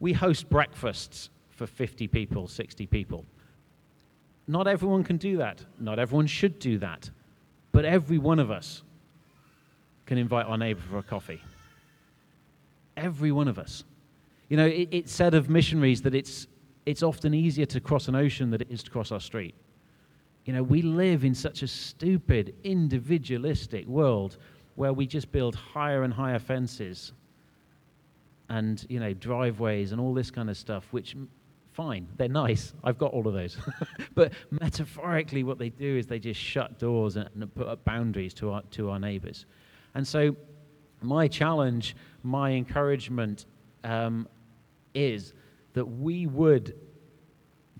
we 0.00 0.12
host 0.12 0.50
breakfasts 0.50 1.30
for 1.50 1.66
50 1.66 2.08
people, 2.08 2.48
60 2.48 2.86
people. 2.86 3.24
Not 4.48 4.66
everyone 4.66 5.04
can 5.04 5.16
do 5.16 5.38
that. 5.38 5.64
Not 5.78 5.98
everyone 5.98 6.26
should 6.26 6.58
do 6.58 6.78
that. 6.78 7.10
But 7.72 7.84
every 7.84 8.18
one 8.18 8.38
of 8.38 8.50
us 8.50 8.82
can 10.06 10.18
invite 10.18 10.46
our 10.46 10.56
neighbor 10.56 10.80
for 10.88 10.98
a 10.98 11.02
coffee. 11.02 11.42
Every 12.96 13.32
one 13.32 13.48
of 13.48 13.58
us. 13.58 13.84
You 14.48 14.56
know, 14.56 14.66
it, 14.66 14.88
it's 14.92 15.12
said 15.12 15.34
of 15.34 15.50
missionaries 15.50 16.02
that 16.02 16.14
it's, 16.14 16.46
it's 16.86 17.02
often 17.02 17.34
easier 17.34 17.66
to 17.66 17.80
cross 17.80 18.08
an 18.08 18.14
ocean 18.14 18.50
than 18.50 18.60
it 18.60 18.68
is 18.70 18.82
to 18.84 18.90
cross 18.90 19.10
our 19.10 19.20
street. 19.20 19.54
You 20.44 20.52
know, 20.52 20.62
we 20.62 20.80
live 20.80 21.24
in 21.24 21.34
such 21.34 21.62
a 21.62 21.66
stupid, 21.66 22.54
individualistic 22.62 23.86
world 23.86 24.36
where 24.76 24.92
we 24.92 25.06
just 25.06 25.32
build 25.32 25.56
higher 25.56 26.04
and 26.04 26.14
higher 26.14 26.38
fences 26.38 27.12
and, 28.48 28.86
you 28.88 29.00
know, 29.00 29.12
driveways 29.12 29.90
and 29.90 30.00
all 30.00 30.14
this 30.14 30.30
kind 30.30 30.48
of 30.48 30.56
stuff, 30.56 30.86
which, 30.92 31.16
fine, 31.76 32.08
they're 32.16 32.26
nice. 32.26 32.72
I've 32.82 32.96
got 32.96 33.12
all 33.12 33.28
of 33.28 33.34
those. 33.34 33.58
but 34.14 34.32
metaphorically, 34.50 35.44
what 35.44 35.58
they 35.58 35.68
do 35.68 35.98
is 35.98 36.06
they 36.06 36.18
just 36.18 36.40
shut 36.40 36.78
doors 36.78 37.16
and, 37.16 37.28
and 37.34 37.54
put 37.54 37.68
up 37.68 37.84
boundaries 37.84 38.32
to 38.34 38.52
our, 38.52 38.62
to 38.72 38.90
our 38.90 38.98
neighbors. 38.98 39.44
And 39.94 40.08
so, 40.08 40.34
my 41.02 41.28
challenge, 41.28 41.94
my 42.22 42.50
encouragement 42.52 43.44
um, 43.84 44.26
is 44.94 45.34
that 45.74 45.84
we 45.84 46.26
would 46.26 46.74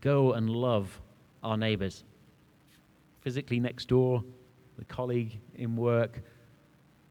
go 0.00 0.34
and 0.34 0.50
love 0.50 1.00
our 1.42 1.56
neighbors. 1.56 2.04
Physically 3.22 3.58
next 3.58 3.88
door, 3.88 4.22
the 4.78 4.84
colleague 4.84 5.40
in 5.54 5.74
work, 5.74 6.20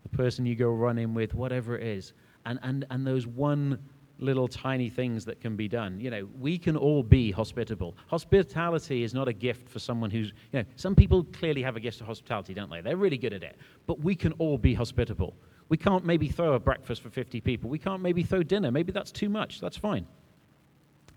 the 0.03 0.15
person 0.15 0.45
you 0.45 0.55
go 0.55 0.69
running 0.69 1.15
with, 1.15 1.33
whatever 1.33 1.75
it 1.75 1.85
is. 1.85 2.13
And, 2.45 2.59
and, 2.61 2.85
and 2.91 3.07
those 3.07 3.25
one 3.25 3.79
little 4.19 4.47
tiny 4.47 4.89
things 4.89 5.25
that 5.25 5.41
can 5.41 5.55
be 5.55 5.67
done. 5.67 5.99
You 5.99 6.09
know, 6.09 6.27
we 6.39 6.57
can 6.57 6.77
all 6.77 7.03
be 7.03 7.31
hospitable. 7.31 7.97
Hospitality 8.07 9.03
is 9.03 9.13
not 9.13 9.27
a 9.27 9.33
gift 9.33 9.69
for 9.69 9.79
someone 9.79 10.09
who's, 10.09 10.27
you 10.51 10.59
know, 10.59 10.65
some 10.75 10.95
people 10.95 11.23
clearly 11.25 11.61
have 11.61 11.75
a 11.75 11.79
gift 11.79 12.01
of 12.01 12.07
hospitality, 12.07 12.53
don't 12.53 12.69
they? 12.69 12.81
They're 12.81 12.97
really 12.97 13.17
good 13.17 13.33
at 13.33 13.43
it. 13.43 13.57
But 13.87 13.99
we 13.99 14.15
can 14.15 14.31
all 14.33 14.57
be 14.57 14.73
hospitable. 14.73 15.35
We 15.69 15.77
can't 15.77 16.05
maybe 16.05 16.29
throw 16.29 16.53
a 16.53 16.59
breakfast 16.59 17.01
for 17.01 17.09
50 17.09 17.41
people. 17.41 17.69
We 17.69 17.79
can't 17.79 18.01
maybe 18.01 18.23
throw 18.23 18.43
dinner. 18.43 18.71
Maybe 18.71 18.91
that's 18.91 19.11
too 19.11 19.29
much. 19.29 19.59
That's 19.59 19.77
fine. 19.77 20.05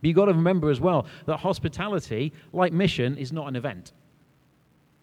But 0.01 0.09
you've 0.09 0.17
got 0.17 0.27
to 0.27 0.35
remember 0.35 0.71
as 0.71 0.81
well 0.81 1.07
that 1.27 1.39
hospitality, 1.39 2.33
like 2.53 2.73
mission, 2.73 3.17
is 3.17 3.33
not 3.33 3.47
an 3.49 3.57
event. 3.57 3.93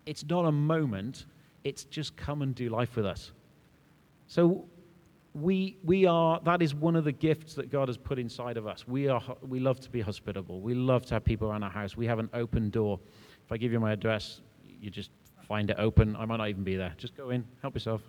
It's 0.06 0.26
not 0.26 0.46
a 0.46 0.52
moment. 0.52 1.26
It's 1.64 1.84
just 1.86 2.16
come 2.16 2.42
and 2.42 2.56
do 2.56 2.70
life 2.70 2.96
with 2.96 3.06
us. 3.06 3.32
So 4.28 4.66
we, 5.36 5.76
we 5.84 6.06
are, 6.06 6.40
that 6.46 6.62
is 6.62 6.74
one 6.74 6.96
of 6.96 7.04
the 7.04 7.12
gifts 7.12 7.56
that 7.56 7.70
God 7.70 7.90
has 7.90 7.98
put 7.98 8.18
inside 8.18 8.56
of 8.56 8.66
us. 8.66 8.88
We, 8.88 9.10
are, 9.10 9.22
we 9.46 9.60
love 9.60 9.82
to 9.82 9.90
be 9.90 10.00
hospitable. 10.00 10.62
We 10.62 10.74
love 10.74 11.06
to 11.08 11.16
have 11.16 11.26
people 11.26 11.50
around 11.50 11.64
our 11.64 11.70
house. 11.70 11.98
We 11.98 12.08
have 12.08 12.20
an 12.20 12.30
open 12.34 12.70
door. 12.70 13.02
If 13.46 13.52
I 13.52 13.58
give 13.58 13.74
you 13.74 13.80
my 13.82 13.92
address, 13.92 14.40
you 14.82 14.90
just 14.90 15.12
find 15.46 15.70
it 15.70 15.76
open. 15.78 16.16
I 16.16 16.24
might 16.24 16.38
not 16.38 16.48
even 16.48 16.64
be 16.64 16.78
there. 16.78 16.94
Just 16.98 17.18
go 17.18 17.32
in, 17.32 17.46
help 17.62 17.74
yourself. 17.74 18.02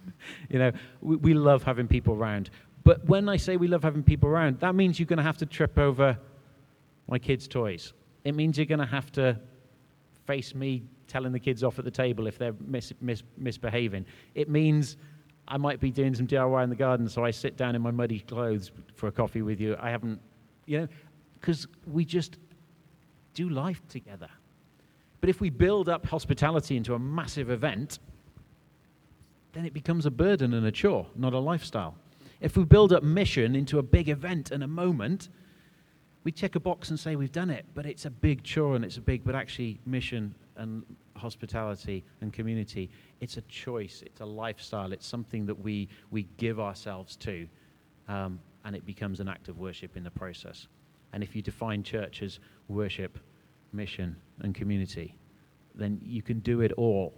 you 0.50 0.58
know, 0.58 0.72
we, 1.00 1.16
we 1.16 1.34
love 1.34 1.62
having 1.62 1.86
people 1.86 2.14
around. 2.14 2.50
But 2.82 3.06
when 3.06 3.28
I 3.28 3.36
say 3.36 3.56
we 3.56 3.68
love 3.68 3.84
having 3.84 4.02
people 4.02 4.28
around, 4.28 4.58
that 4.58 4.74
means 4.74 4.98
you're 4.98 5.06
going 5.06 5.18
to 5.18 5.22
have 5.22 5.38
to 5.38 5.46
trip 5.46 5.78
over 5.78 6.18
my 7.08 7.18
kids' 7.20 7.46
toys. 7.46 7.92
It 8.24 8.34
means 8.34 8.58
you're 8.58 8.66
going 8.66 8.80
to 8.80 8.86
have 8.86 9.12
to 9.12 9.38
face 10.26 10.52
me 10.52 10.82
telling 11.06 11.30
the 11.30 11.38
kids 11.38 11.62
off 11.62 11.78
at 11.78 11.84
the 11.84 11.90
table 11.92 12.26
if 12.26 12.38
they're 12.38 12.54
mis- 12.66 12.92
mis- 13.00 13.22
misbehaving. 13.36 14.04
It 14.34 14.48
means 14.48 14.96
I 15.48 15.56
might 15.56 15.80
be 15.80 15.90
doing 15.90 16.14
some 16.14 16.26
DIY 16.26 16.64
in 16.64 16.70
the 16.70 16.76
garden, 16.76 17.08
so 17.08 17.24
I 17.24 17.30
sit 17.30 17.56
down 17.56 17.74
in 17.74 17.82
my 17.82 17.90
muddy 17.90 18.20
clothes 18.20 18.70
for 18.94 19.08
a 19.08 19.12
coffee 19.12 19.42
with 19.42 19.60
you. 19.60 19.76
I 19.80 19.90
haven't, 19.90 20.20
you 20.66 20.80
know, 20.80 20.88
because 21.40 21.66
we 21.86 22.04
just 22.04 22.38
do 23.34 23.48
life 23.48 23.82
together. 23.88 24.28
But 25.20 25.30
if 25.30 25.40
we 25.40 25.50
build 25.50 25.88
up 25.88 26.06
hospitality 26.06 26.76
into 26.76 26.94
a 26.94 26.98
massive 26.98 27.50
event, 27.50 27.98
then 29.52 29.64
it 29.64 29.72
becomes 29.72 30.06
a 30.06 30.10
burden 30.10 30.54
and 30.54 30.66
a 30.66 30.72
chore, 30.72 31.06
not 31.14 31.32
a 31.32 31.38
lifestyle. 31.38 31.94
If 32.40 32.56
we 32.56 32.64
build 32.64 32.92
up 32.92 33.02
mission 33.02 33.54
into 33.54 33.78
a 33.78 33.82
big 33.82 34.08
event 34.08 34.50
and 34.50 34.64
a 34.64 34.68
moment, 34.68 35.28
we 36.24 36.32
check 36.32 36.54
a 36.54 36.60
box 36.60 36.90
and 36.90 36.98
say 36.98 37.16
we've 37.16 37.32
done 37.32 37.50
it, 37.50 37.66
but 37.74 37.86
it's 37.86 38.04
a 38.04 38.10
big 38.10 38.42
chore 38.42 38.74
and 38.74 38.84
it's 38.84 38.96
a 38.96 39.00
big, 39.00 39.24
but 39.24 39.34
actually, 39.34 39.80
mission 39.86 40.34
and 40.56 40.84
hospitality 41.16 42.04
and 42.20 42.32
community, 42.32 42.90
it's 43.20 43.36
a 43.36 43.42
choice, 43.42 44.02
it's 44.04 44.20
a 44.20 44.24
lifestyle, 44.24 44.92
it's 44.92 45.06
something 45.06 45.46
that 45.46 45.58
we, 45.58 45.88
we 46.10 46.28
give 46.36 46.60
ourselves 46.60 47.16
to, 47.16 47.46
um, 48.08 48.40
and 48.64 48.76
it 48.76 48.84
becomes 48.86 49.20
an 49.20 49.28
act 49.28 49.48
of 49.48 49.58
worship 49.58 49.96
in 49.96 50.04
the 50.04 50.10
process. 50.10 50.68
And 51.12 51.22
if 51.22 51.36
you 51.36 51.42
define 51.42 51.82
church 51.82 52.22
as 52.22 52.40
worship, 52.68 53.18
mission, 53.72 54.16
and 54.40 54.54
community, 54.54 55.16
then 55.74 56.00
you 56.02 56.22
can 56.22 56.40
do 56.40 56.60
it 56.60 56.72
all 56.72 57.14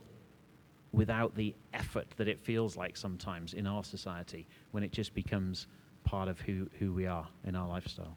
without 0.92 1.34
the 1.34 1.54
effort 1.72 2.06
that 2.16 2.28
it 2.28 2.38
feels 2.38 2.76
like 2.76 2.96
sometimes 2.96 3.54
in 3.54 3.66
our 3.66 3.82
society 3.82 4.46
when 4.70 4.82
it 4.84 4.92
just 4.92 5.12
becomes 5.14 5.66
part 6.04 6.28
of 6.28 6.40
who, 6.40 6.68
who 6.78 6.92
we 6.92 7.06
are 7.06 7.26
in 7.44 7.56
our 7.56 7.66
lifestyle. 7.66 8.16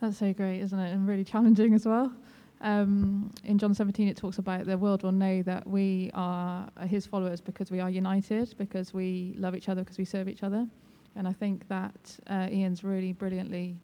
That's 0.00 0.18
so 0.18 0.32
great, 0.32 0.60
isn't 0.60 0.78
it? 0.78 0.92
And 0.92 1.06
really 1.06 1.24
challenging 1.24 1.74
as 1.74 1.86
well. 1.86 2.12
Um, 2.62 3.32
in 3.44 3.58
John 3.58 3.74
17, 3.74 4.08
it 4.08 4.16
talks 4.16 4.38
about 4.38 4.66
the 4.66 4.76
world 4.76 5.02
will 5.02 5.12
know 5.12 5.42
that 5.42 5.66
we 5.66 6.10
are 6.14 6.68
his 6.86 7.06
followers 7.06 7.40
because 7.40 7.70
we 7.70 7.80
are 7.80 7.88
united, 7.88 8.54
because 8.58 8.92
we 8.92 9.34
love 9.38 9.54
each 9.54 9.68
other, 9.68 9.82
because 9.82 9.98
we 9.98 10.04
serve 10.04 10.28
each 10.28 10.42
other. 10.42 10.66
And 11.16 11.26
I 11.26 11.32
think 11.32 11.66
that 11.68 12.18
uh, 12.28 12.48
Ian's 12.50 12.84
really 12.84 13.12
brilliantly 13.12 13.76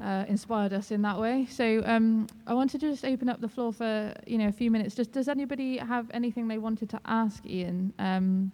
uh, 0.00 0.24
inspired 0.28 0.72
us 0.72 0.90
in 0.90 1.02
that 1.02 1.18
way. 1.18 1.46
So 1.48 1.82
um, 1.84 2.26
I 2.46 2.54
wanted 2.54 2.80
to 2.80 2.90
just 2.90 3.04
open 3.04 3.28
up 3.28 3.40
the 3.40 3.48
floor 3.48 3.72
for 3.72 4.14
you 4.26 4.38
know 4.38 4.48
a 4.48 4.52
few 4.52 4.70
minutes. 4.70 4.94
Just 4.94 5.12
does 5.12 5.28
anybody 5.28 5.76
have 5.78 6.10
anything 6.12 6.48
they 6.48 6.58
wanted 6.58 6.90
to 6.90 7.00
ask 7.04 7.44
Ian? 7.46 7.92
Um, 7.98 8.52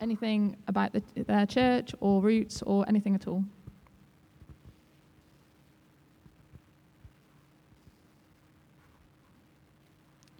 anything 0.00 0.56
about 0.68 0.92
the, 0.92 1.02
their 1.26 1.46
church 1.46 1.94
or 2.00 2.20
roots 2.20 2.62
or 2.62 2.88
anything 2.88 3.14
at 3.14 3.28
all? 3.28 3.44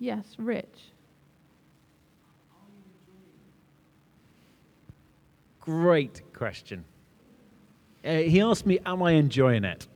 Yes, 0.02 0.34
Rich. 0.36 0.90
Great 5.60 6.22
question. 6.34 6.84
Uh, 8.04 8.16
he 8.16 8.40
asked 8.40 8.66
me, 8.66 8.80
Am 8.84 9.00
I 9.00 9.12
enjoying 9.12 9.62
it? 9.62 9.86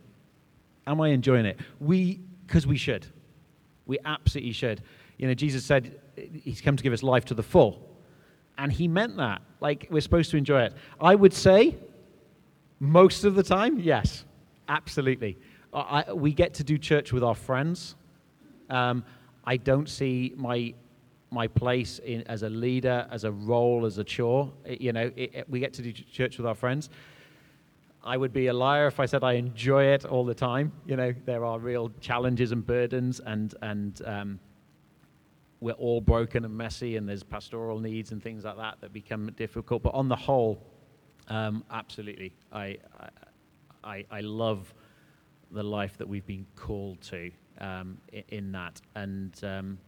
Am 0.87 1.01
I 1.01 1.09
enjoying 1.09 1.45
it? 1.45 1.59
We, 1.81 2.21
because 2.47 2.69
we 2.69 2.77
should. 2.77 3.05
We 3.87 3.99
absolutely 4.05 4.53
should. 4.53 4.81
You 5.19 5.27
know, 5.27 5.35
Jesus 5.35 5.65
said 5.65 5.99
he's 6.17 6.61
come 6.61 6.77
to 6.77 6.85
give 6.85 6.93
us 6.93 7.03
life 7.03 7.25
to 7.25 7.35
the 7.35 7.43
full. 7.43 7.85
And 8.59 8.71
he 8.71 8.87
meant 8.87 9.17
that. 9.17 9.43
Like, 9.59 9.89
we're 9.91 10.01
supposed 10.01 10.31
to 10.31 10.37
enjoy 10.37 10.67
it. 10.67 10.75
I 11.01 11.17
would 11.17 11.35
say, 11.35 11.77
most 12.79 13.25
of 13.25 13.35
the 13.35 13.43
time, 13.43 13.81
yes, 13.81 14.25
absolutely. 14.69 15.37
I, 15.75 16.13
we 16.13 16.33
get 16.33 16.55
to 16.55 16.65
do 16.65 16.79
church 16.79 17.13
with 17.13 17.25
our 17.25 17.35
friends. 17.35 17.97
Um, 18.71 19.05
I 19.47 19.57
don't 19.57 19.89
see 19.89 20.35
my 20.37 20.75
my 21.31 21.49
place 21.49 21.99
in, 21.99 22.23
as 22.29 22.43
a 22.43 22.49
leader, 22.49 23.07
as 23.11 23.25
a 23.25 23.33
role, 23.33 23.85
as 23.85 23.99
a 23.99 24.05
chore. 24.05 24.53
It, 24.65 24.81
you 24.81 24.93
know, 24.93 25.11
it, 25.17 25.35
it, 25.35 25.51
we 25.51 25.61
get 25.61 25.73
to 25.75 25.83
do 25.83 25.93
church 25.93 26.39
with 26.39 26.47
our 26.47 26.55
friends. 26.55 26.89
I 28.03 28.17
would 28.17 28.33
be 28.33 28.47
a 28.47 28.53
liar 28.53 28.87
if 28.87 29.01
I 29.01 29.07
said 29.07 29.25
I 29.25 29.33
enjoy 29.33 29.87
it 29.87 30.05
all 30.05 30.25
the 30.25 30.35
time. 30.35 30.73
You 30.87 30.97
know, 30.97 31.13
there 31.25 31.45
are 31.45 31.59
real 31.59 31.91
challenges 32.01 32.53
and 32.53 32.67
burdens, 32.67 33.21
and 33.21 33.55
and 33.63 34.01
um, 34.05 34.41
we're 35.61 35.73
all 35.73 36.01
broken 36.01 36.45
and 36.45 36.57
messy, 36.57 36.97
and 36.97 37.09
there's 37.09 37.23
pastoral 37.23 37.81
needs 37.81 38.13
and 38.13 38.23
things 38.23 38.45
like 38.45 38.57
that 38.57 38.81
that 38.81 38.93
become 38.93 39.31
difficult. 39.33 39.83
But 39.83 39.95
on 39.95 40.09
the 40.09 40.17
whole, 40.17 40.63
um, 41.29 41.65
absolutely, 41.71 42.33
I, 42.53 42.79
I 43.83 44.05
I 44.11 44.21
love 44.21 44.73
the 45.51 45.63
life 45.63 45.99
that 45.99 46.09
we've 46.09 46.27
been 46.27 46.47
called 46.55 47.01
to 47.01 47.31
um, 47.61 47.99
in, 48.29 48.53
that. 48.53 48.81
And 48.95 49.39
um, 49.45 49.79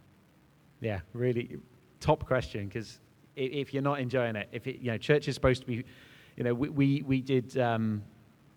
yeah, 0.81 0.99
really 1.13 1.57
top 1.99 2.25
question 2.25 2.67
because 2.67 2.99
if, 3.35 3.51
if, 3.51 3.73
you're 3.73 3.83
not 3.83 3.99
enjoying 3.99 4.35
it, 4.35 4.49
if 4.51 4.67
it, 4.67 4.79
you 4.79 4.91
know, 4.91 4.97
church 4.97 5.27
is 5.27 5.35
supposed 5.35 5.61
to 5.61 5.67
be, 5.67 5.85
you 6.35 6.43
know, 6.43 6.53
we, 6.53 6.69
we, 6.69 7.01
we 7.05 7.21
did, 7.21 7.57
um, 7.57 8.03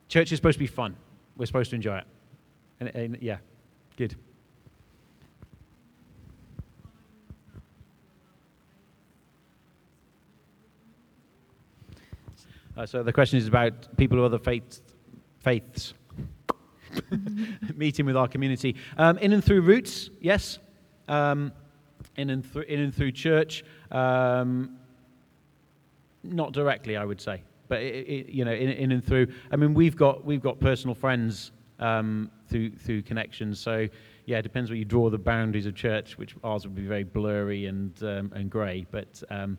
church 0.08 0.32
is 0.32 0.38
supposed 0.38 0.56
to 0.56 0.60
be 0.60 0.66
fun. 0.66 0.96
We're 1.36 1.46
supposed 1.46 1.70
to 1.70 1.76
enjoy 1.76 1.98
it. 1.98 2.04
And, 2.80 2.88
and 2.94 3.18
yeah, 3.20 3.38
good. 3.96 4.16
Uh, 12.76 12.86
so 12.86 13.02
the 13.02 13.12
question 13.12 13.38
is 13.38 13.46
about 13.46 13.96
people 13.96 14.18
of 14.18 14.24
other 14.24 14.38
faiths. 14.38 14.80
faiths. 15.40 15.94
meeting 17.76 18.06
with 18.06 18.16
our 18.16 18.28
community. 18.28 18.76
Um, 18.96 19.18
in 19.18 19.32
and 19.32 19.44
through 19.44 19.62
roots, 19.62 20.10
yes. 20.20 20.58
Um, 21.08 21.52
in, 22.16 22.30
and 22.30 22.52
th- 22.52 22.66
in 22.66 22.80
and 22.80 22.94
through 22.94 23.12
church, 23.12 23.64
um, 23.90 24.76
not 26.22 26.52
directly, 26.52 26.96
I 26.96 27.04
would 27.04 27.20
say, 27.20 27.42
but 27.68 27.80
it, 27.82 28.06
it, 28.06 28.28
you 28.28 28.44
know, 28.44 28.52
in, 28.52 28.68
in, 28.68 28.92
and 28.92 29.04
through. 29.04 29.28
I 29.50 29.56
mean, 29.56 29.74
we've 29.74 29.96
got 29.96 30.24
we've 30.24 30.42
got 30.42 30.60
personal 30.60 30.94
friends 30.94 31.52
um, 31.78 32.30
through 32.48 32.76
through 32.76 33.02
connections. 33.02 33.58
So 33.58 33.88
yeah, 34.26 34.38
it 34.38 34.42
depends 34.42 34.70
where 34.70 34.76
you 34.76 34.84
draw 34.84 35.10
the 35.10 35.18
boundaries 35.18 35.66
of 35.66 35.74
church, 35.74 36.18
which 36.18 36.36
ours 36.44 36.64
would 36.64 36.74
be 36.74 36.86
very 36.86 37.04
blurry 37.04 37.66
and 37.66 38.00
um, 38.02 38.32
and 38.34 38.50
grey. 38.50 38.86
But 38.90 39.22
um, 39.30 39.58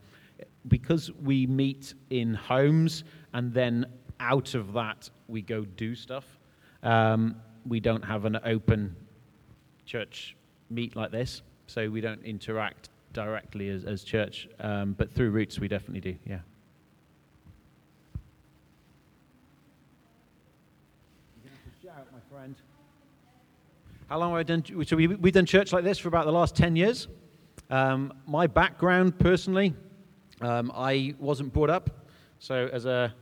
because 0.68 1.12
we 1.22 1.46
meet 1.48 1.94
in 2.10 2.34
homes 2.34 3.04
and 3.34 3.54
then 3.54 3.86
out 4.20 4.56
of 4.56 4.74
that 4.74 5.10
we 5.28 5.42
go 5.42 5.66
do 5.66 5.96
stuff 5.96 6.40
um, 6.84 7.36
we 7.66 7.80
don't 7.80 8.04
have 8.04 8.26
an 8.26 8.40
open 8.46 8.96
church 9.86 10.36
meet 10.70 10.96
like 10.96 11.12
this, 11.12 11.42
so 11.68 11.90
we 11.90 12.02
don't 12.02 12.24
interact 12.24 12.90
directly 13.14 13.70
as, 13.70 13.86
as 13.86 14.04
church, 14.04 14.48
um, 14.60 14.94
but 14.94 15.12
through 15.12 15.32
Roots 15.32 15.60
we 15.60 15.68
definitely 15.68 16.02
do, 16.02 16.18
yeah. 16.28 16.40
How 24.10 24.20
long 24.20 24.32
have 24.32 24.40
I 24.40 24.44
done? 24.44 24.64
So 24.86 24.96
we, 24.96 25.08
we've 25.08 25.34
done 25.34 25.46
church 25.46 25.74
like 25.74 25.84
this 25.84 25.98
for 25.98 26.08
about 26.08 26.26
the 26.26 26.32
last 26.32 26.56
10 26.56 26.76
years. 26.76 27.08
Um, 27.70 28.14
my 28.28 28.46
background, 28.48 29.18
personally, 29.18 29.74
um, 30.42 30.72
I 30.76 31.16
wasn't 31.20 31.54
brought 31.54 31.70
up. 31.70 31.90
So 32.40 32.70
as 32.72 32.86
a, 32.86 33.14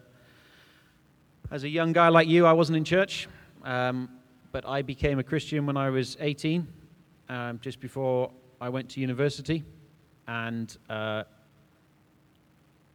as 1.52 1.64
a 1.64 1.70
young 1.70 1.94
guy 1.94 2.10
like 2.10 2.28
you, 2.28 2.46
I 2.46 2.54
wasn't 2.54 2.78
in 2.78 2.84
church. 2.84 3.30
Um, 3.64 4.10
but 4.52 4.68
I 4.68 4.82
became 4.82 5.20
a 5.20 5.24
Christian 5.24 5.66
when 5.66 5.78
I 5.78 5.90
was 5.90 6.18
18, 6.20 6.68
um, 7.30 7.60
just 7.62 7.80
before 7.80 8.32
I 8.60 8.70
went 8.70 8.90
to 8.90 9.00
university. 9.00 9.64
And 10.28 10.76
uh, 10.90 11.24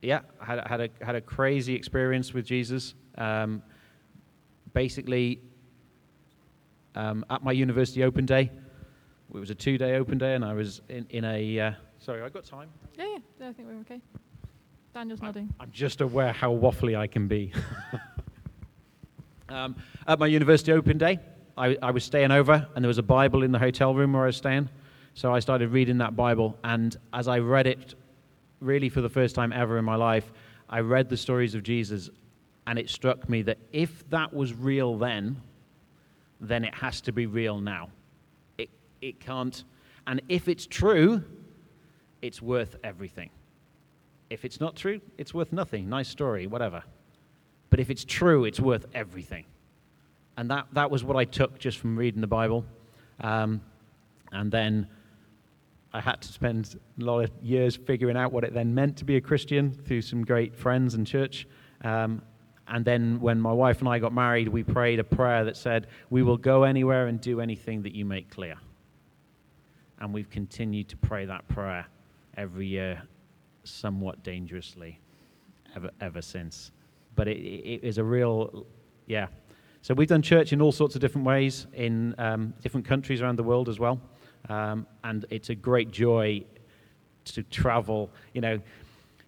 yeah, 0.02 0.20
I 0.40 0.44
had, 0.44 0.66
had, 0.66 0.80
a, 0.80 0.88
had 1.04 1.14
a 1.14 1.20
crazy 1.20 1.74
experience 1.74 2.32
with 2.34 2.44
Jesus. 2.44 2.94
Um, 3.16 3.62
basically, 4.72 5.40
um, 6.94 7.24
at 7.30 7.42
my 7.42 7.52
university 7.52 8.04
open 8.04 8.26
day, 8.26 8.50
it 9.34 9.38
was 9.38 9.50
a 9.50 9.54
two 9.54 9.76
day 9.76 9.96
open 9.96 10.18
day, 10.18 10.34
and 10.34 10.44
I 10.44 10.54
was 10.54 10.80
in, 10.88 11.06
in 11.10 11.24
a. 11.24 11.60
Uh, 11.60 11.72
sorry, 11.98 12.22
I 12.22 12.28
got 12.28 12.44
time? 12.44 12.68
Yeah, 12.96 13.18
yeah, 13.40 13.48
I 13.48 13.52
think 13.52 13.68
we're 13.68 13.80
okay. 13.80 14.00
Daniel's 14.94 15.20
I, 15.22 15.26
nodding. 15.26 15.52
I'm 15.60 15.70
just 15.72 16.00
aware 16.00 16.32
how 16.32 16.54
waffly 16.54 16.96
I 16.96 17.06
can 17.06 17.28
be. 17.28 17.52
Um, 19.48 19.76
at 20.06 20.18
my 20.18 20.26
university 20.26 20.72
open 20.72 20.98
day, 20.98 21.20
I, 21.56 21.76
I 21.80 21.90
was 21.90 22.04
staying 22.04 22.32
over, 22.32 22.66
and 22.74 22.84
there 22.84 22.88
was 22.88 22.98
a 22.98 23.02
Bible 23.02 23.42
in 23.42 23.52
the 23.52 23.58
hotel 23.58 23.94
room 23.94 24.12
where 24.12 24.24
I 24.24 24.26
was 24.26 24.36
staying. 24.36 24.68
So 25.14 25.32
I 25.32 25.38
started 25.38 25.70
reading 25.70 25.98
that 25.98 26.16
Bible, 26.16 26.58
and 26.64 26.96
as 27.12 27.28
I 27.28 27.38
read 27.38 27.66
it, 27.66 27.94
really 28.60 28.88
for 28.88 29.00
the 29.00 29.08
first 29.08 29.34
time 29.34 29.52
ever 29.52 29.78
in 29.78 29.84
my 29.84 29.94
life, 29.94 30.32
I 30.68 30.80
read 30.80 31.08
the 31.08 31.16
stories 31.16 31.54
of 31.54 31.62
Jesus, 31.62 32.10
and 32.66 32.78
it 32.78 32.90
struck 32.90 33.28
me 33.28 33.42
that 33.42 33.58
if 33.72 34.08
that 34.10 34.34
was 34.34 34.52
real 34.52 34.98
then, 34.98 35.40
then 36.40 36.64
it 36.64 36.74
has 36.74 37.00
to 37.02 37.12
be 37.12 37.26
real 37.26 37.60
now. 37.60 37.88
It, 38.58 38.68
it 39.00 39.20
can't. 39.20 39.64
And 40.06 40.20
if 40.28 40.48
it's 40.48 40.66
true, 40.66 41.22
it's 42.20 42.42
worth 42.42 42.76
everything. 42.84 43.30
If 44.28 44.44
it's 44.44 44.60
not 44.60 44.74
true, 44.74 45.00
it's 45.18 45.32
worth 45.32 45.52
nothing. 45.52 45.88
Nice 45.88 46.08
story, 46.08 46.46
whatever. 46.46 46.82
But 47.70 47.80
if 47.80 47.90
it's 47.90 48.04
true, 48.04 48.44
it's 48.44 48.60
worth 48.60 48.86
everything. 48.94 49.44
And 50.36 50.50
that, 50.50 50.66
that 50.72 50.90
was 50.90 51.02
what 51.02 51.16
I 51.16 51.24
took 51.24 51.58
just 51.58 51.78
from 51.78 51.96
reading 51.96 52.20
the 52.20 52.26
Bible. 52.26 52.64
Um, 53.20 53.60
and 54.32 54.50
then 54.50 54.88
I 55.92 56.00
had 56.00 56.20
to 56.20 56.28
spend 56.28 56.78
a 57.00 57.04
lot 57.04 57.20
of 57.20 57.30
years 57.42 57.76
figuring 57.76 58.16
out 58.16 58.32
what 58.32 58.44
it 58.44 58.52
then 58.52 58.74
meant 58.74 58.98
to 58.98 59.04
be 59.04 59.16
a 59.16 59.20
Christian 59.20 59.72
through 59.72 60.02
some 60.02 60.24
great 60.24 60.54
friends 60.54 60.94
and 60.94 61.06
church. 61.06 61.46
Um, 61.82 62.22
and 62.68 62.84
then 62.84 63.20
when 63.20 63.40
my 63.40 63.52
wife 63.52 63.80
and 63.80 63.88
I 63.88 63.98
got 63.98 64.12
married, 64.12 64.48
we 64.48 64.62
prayed 64.62 64.98
a 64.98 65.04
prayer 65.04 65.44
that 65.44 65.56
said, 65.56 65.86
We 66.10 66.22
will 66.22 66.36
go 66.36 66.64
anywhere 66.64 67.06
and 67.06 67.20
do 67.20 67.40
anything 67.40 67.82
that 67.82 67.94
you 67.94 68.04
make 68.04 68.28
clear. 68.30 68.56
And 70.00 70.12
we've 70.12 70.28
continued 70.28 70.88
to 70.90 70.96
pray 70.96 71.24
that 71.24 71.48
prayer 71.48 71.86
every 72.36 72.66
year, 72.66 73.02
somewhat 73.64 74.22
dangerously, 74.22 75.00
ever, 75.74 75.90
ever 76.00 76.20
since 76.20 76.72
but 77.16 77.26
it, 77.26 77.38
it 77.38 77.82
is 77.82 77.98
a 77.98 78.04
real, 78.04 78.66
yeah. 79.06 79.26
So 79.82 79.94
we've 79.94 80.08
done 80.08 80.22
church 80.22 80.52
in 80.52 80.60
all 80.60 80.72
sorts 80.72 80.94
of 80.94 81.00
different 81.00 81.26
ways 81.26 81.66
in 81.72 82.14
um, 82.18 82.54
different 82.62 82.86
countries 82.86 83.20
around 83.20 83.36
the 83.36 83.44
world 83.44 83.68
as 83.68 83.78
well. 83.78 84.00
Um, 84.48 84.86
and 85.02 85.24
it's 85.30 85.50
a 85.50 85.54
great 85.54 85.90
joy 85.90 86.44
to 87.24 87.42
travel. 87.44 88.10
You 88.32 88.40
know, 88.40 88.60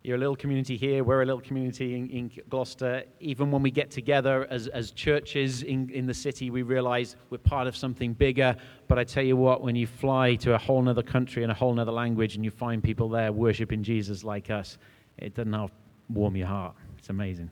you're 0.03 0.17
a 0.17 0.19
little 0.19 0.37
community 0.37 0.77
here, 0.77 1.03
we're 1.05 1.23
a 1.23 1.27
little 1.27 1.41
community 1.41 1.95
in, 1.95 2.09
in 2.11 2.31
Gloucester. 2.49 3.03
Even 3.21 3.51
when 3.51 3.63
we 3.63 3.71
get 3.71 3.91
together 3.91 4.47
as, 4.49 4.69
as 4.69 4.93
churches 4.93 5.63
in, 5.65 5.91
in 5.91 6.07
the 6.07 6.15
city, 6.15 6.51
we 6.51 6.63
realize 6.63 7.17
we're 7.31 7.39
part 7.39 7.67
of 7.67 7.77
something 7.77 8.13
bigger. 8.13 8.57
But 8.87 8.99
I 8.99 9.05
tell 9.05 9.25
you 9.25 9.37
what, 9.37 9.63
when 9.63 9.77
you 9.77 9.87
fly 9.87 10.37
to 10.37 10.55
a 10.55 10.59
whole 10.59 10.89
other 10.89 11.03
country 11.03 11.43
and 11.43 11.53
a 11.53 11.55
whole 11.55 11.79
other 11.79 11.93
language 11.93 12.37
and 12.37 12.45
you 12.45 12.51
find 12.51 12.83
people 12.83 13.09
there 13.09 13.33
worshiping 13.33 13.83
Jesus 13.83 14.25
like 14.25 14.51
us, 14.51 14.79
it 15.19 15.35
doesn't 15.35 15.53
half 15.53 15.73
warm 16.09 16.37
your 16.37 16.47
heart. 16.47 16.75
It's 16.97 17.11
amazing. 17.11 17.51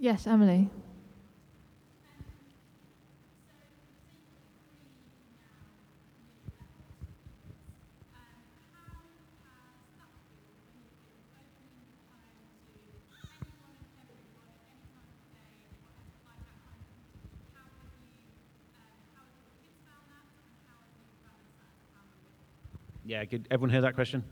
Yes, 0.00 0.26
Emily. 0.26 0.70
Yeah, 23.04 23.26
good. 23.26 23.46
Everyone 23.50 23.68
hear 23.68 23.82
that 23.82 23.94
question? 23.94 24.24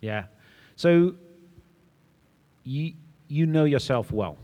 Yeah. 0.00 0.24
So 0.76 1.16
you 2.62 2.94
you 3.28 3.44
know 3.44 3.64
yourself 3.64 4.10
well. 4.10 4.38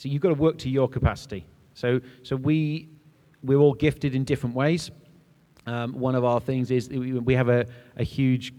So 0.00 0.08
you've 0.08 0.22
got 0.22 0.30
to 0.30 0.34
work 0.34 0.56
to 0.58 0.70
your 0.70 0.88
capacity. 0.88 1.44
So 1.74 2.00
so 2.22 2.34
we 2.34 2.88
we're 3.42 3.58
all 3.58 3.74
gifted 3.74 4.14
in 4.14 4.24
different 4.24 4.56
ways. 4.56 4.90
Um, 5.66 5.92
one 5.92 6.14
of 6.14 6.24
our 6.24 6.40
things 6.40 6.70
is 6.70 6.88
we 6.88 7.34
have 7.34 7.50
a, 7.50 7.66
a 7.98 8.02
huge 8.02 8.54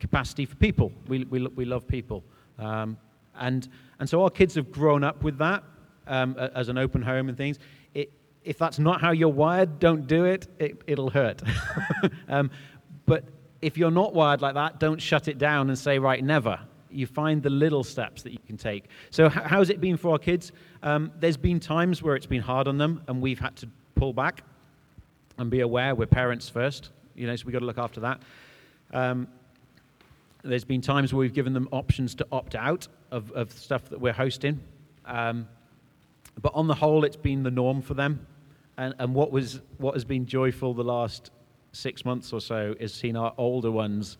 capacity 0.00 0.46
for 0.46 0.56
people. 0.56 0.90
We, 1.06 1.24
we, 1.24 1.46
we 1.48 1.66
love 1.66 1.86
people. 1.86 2.24
Um, 2.58 2.96
and, 3.38 3.68
and 4.00 4.08
so 4.08 4.22
our 4.22 4.30
kids 4.30 4.54
have 4.54 4.72
grown 4.72 5.04
up 5.04 5.22
with 5.22 5.36
that 5.36 5.64
um, 6.06 6.34
as 6.38 6.70
an 6.70 6.78
open 6.78 7.02
home 7.02 7.28
and 7.28 7.36
things. 7.36 7.58
It, 7.92 8.10
if 8.42 8.56
that's 8.56 8.78
not 8.78 9.02
how 9.02 9.10
you're 9.10 9.28
wired, 9.28 9.78
don't 9.78 10.06
do 10.06 10.24
it. 10.24 10.48
it 10.58 10.98
will 10.98 11.10
hurt. 11.10 11.42
um, 12.28 12.50
but 13.04 13.24
if 13.60 13.76
you're 13.76 13.90
not 13.90 14.14
wired 14.14 14.40
like 14.40 14.54
that, 14.54 14.80
don't 14.80 15.00
shut 15.00 15.28
it 15.28 15.36
down 15.36 15.68
and 15.68 15.78
say, 15.78 15.98
right, 15.98 16.24
never. 16.24 16.58
You 16.96 17.06
find 17.06 17.42
the 17.42 17.50
little 17.50 17.84
steps 17.84 18.22
that 18.22 18.32
you 18.32 18.38
can 18.46 18.56
take. 18.56 18.86
So, 19.10 19.28
how's 19.28 19.70
it 19.70 19.80
been 19.80 19.96
for 19.96 20.12
our 20.12 20.18
kids? 20.18 20.52
Um, 20.82 21.12
there's 21.20 21.36
been 21.36 21.60
times 21.60 22.02
where 22.02 22.16
it's 22.16 22.26
been 22.26 22.42
hard 22.42 22.68
on 22.68 22.78
them, 22.78 23.02
and 23.08 23.20
we've 23.20 23.38
had 23.38 23.56
to 23.56 23.68
pull 23.94 24.12
back 24.12 24.42
and 25.38 25.50
be 25.50 25.60
aware 25.60 25.94
we're 25.94 26.06
parents 26.06 26.48
first, 26.48 26.90
you 27.14 27.26
know, 27.26 27.36
so 27.36 27.44
we've 27.46 27.52
got 27.52 27.60
to 27.60 27.66
look 27.66 27.78
after 27.78 28.00
that. 28.00 28.22
Um, 28.92 29.28
there's 30.42 30.64
been 30.64 30.80
times 30.80 31.12
where 31.12 31.20
we've 31.20 31.34
given 31.34 31.52
them 31.52 31.68
options 31.72 32.14
to 32.16 32.26
opt 32.30 32.54
out 32.54 32.86
of, 33.10 33.32
of 33.32 33.52
stuff 33.52 33.88
that 33.90 34.00
we're 34.00 34.12
hosting. 34.12 34.60
Um, 35.04 35.48
but 36.40 36.52
on 36.54 36.66
the 36.66 36.74
whole, 36.74 37.04
it's 37.04 37.16
been 37.16 37.42
the 37.42 37.50
norm 37.50 37.82
for 37.82 37.94
them. 37.94 38.26
And, 38.78 38.94
and 38.98 39.14
what, 39.14 39.32
was, 39.32 39.60
what 39.78 39.94
has 39.94 40.04
been 40.04 40.26
joyful 40.26 40.74
the 40.74 40.84
last 40.84 41.30
six 41.72 42.04
months 42.04 42.32
or 42.32 42.40
so 42.40 42.74
is 42.78 42.92
seeing 42.92 43.16
our 43.16 43.32
older 43.38 43.70
ones, 43.70 44.18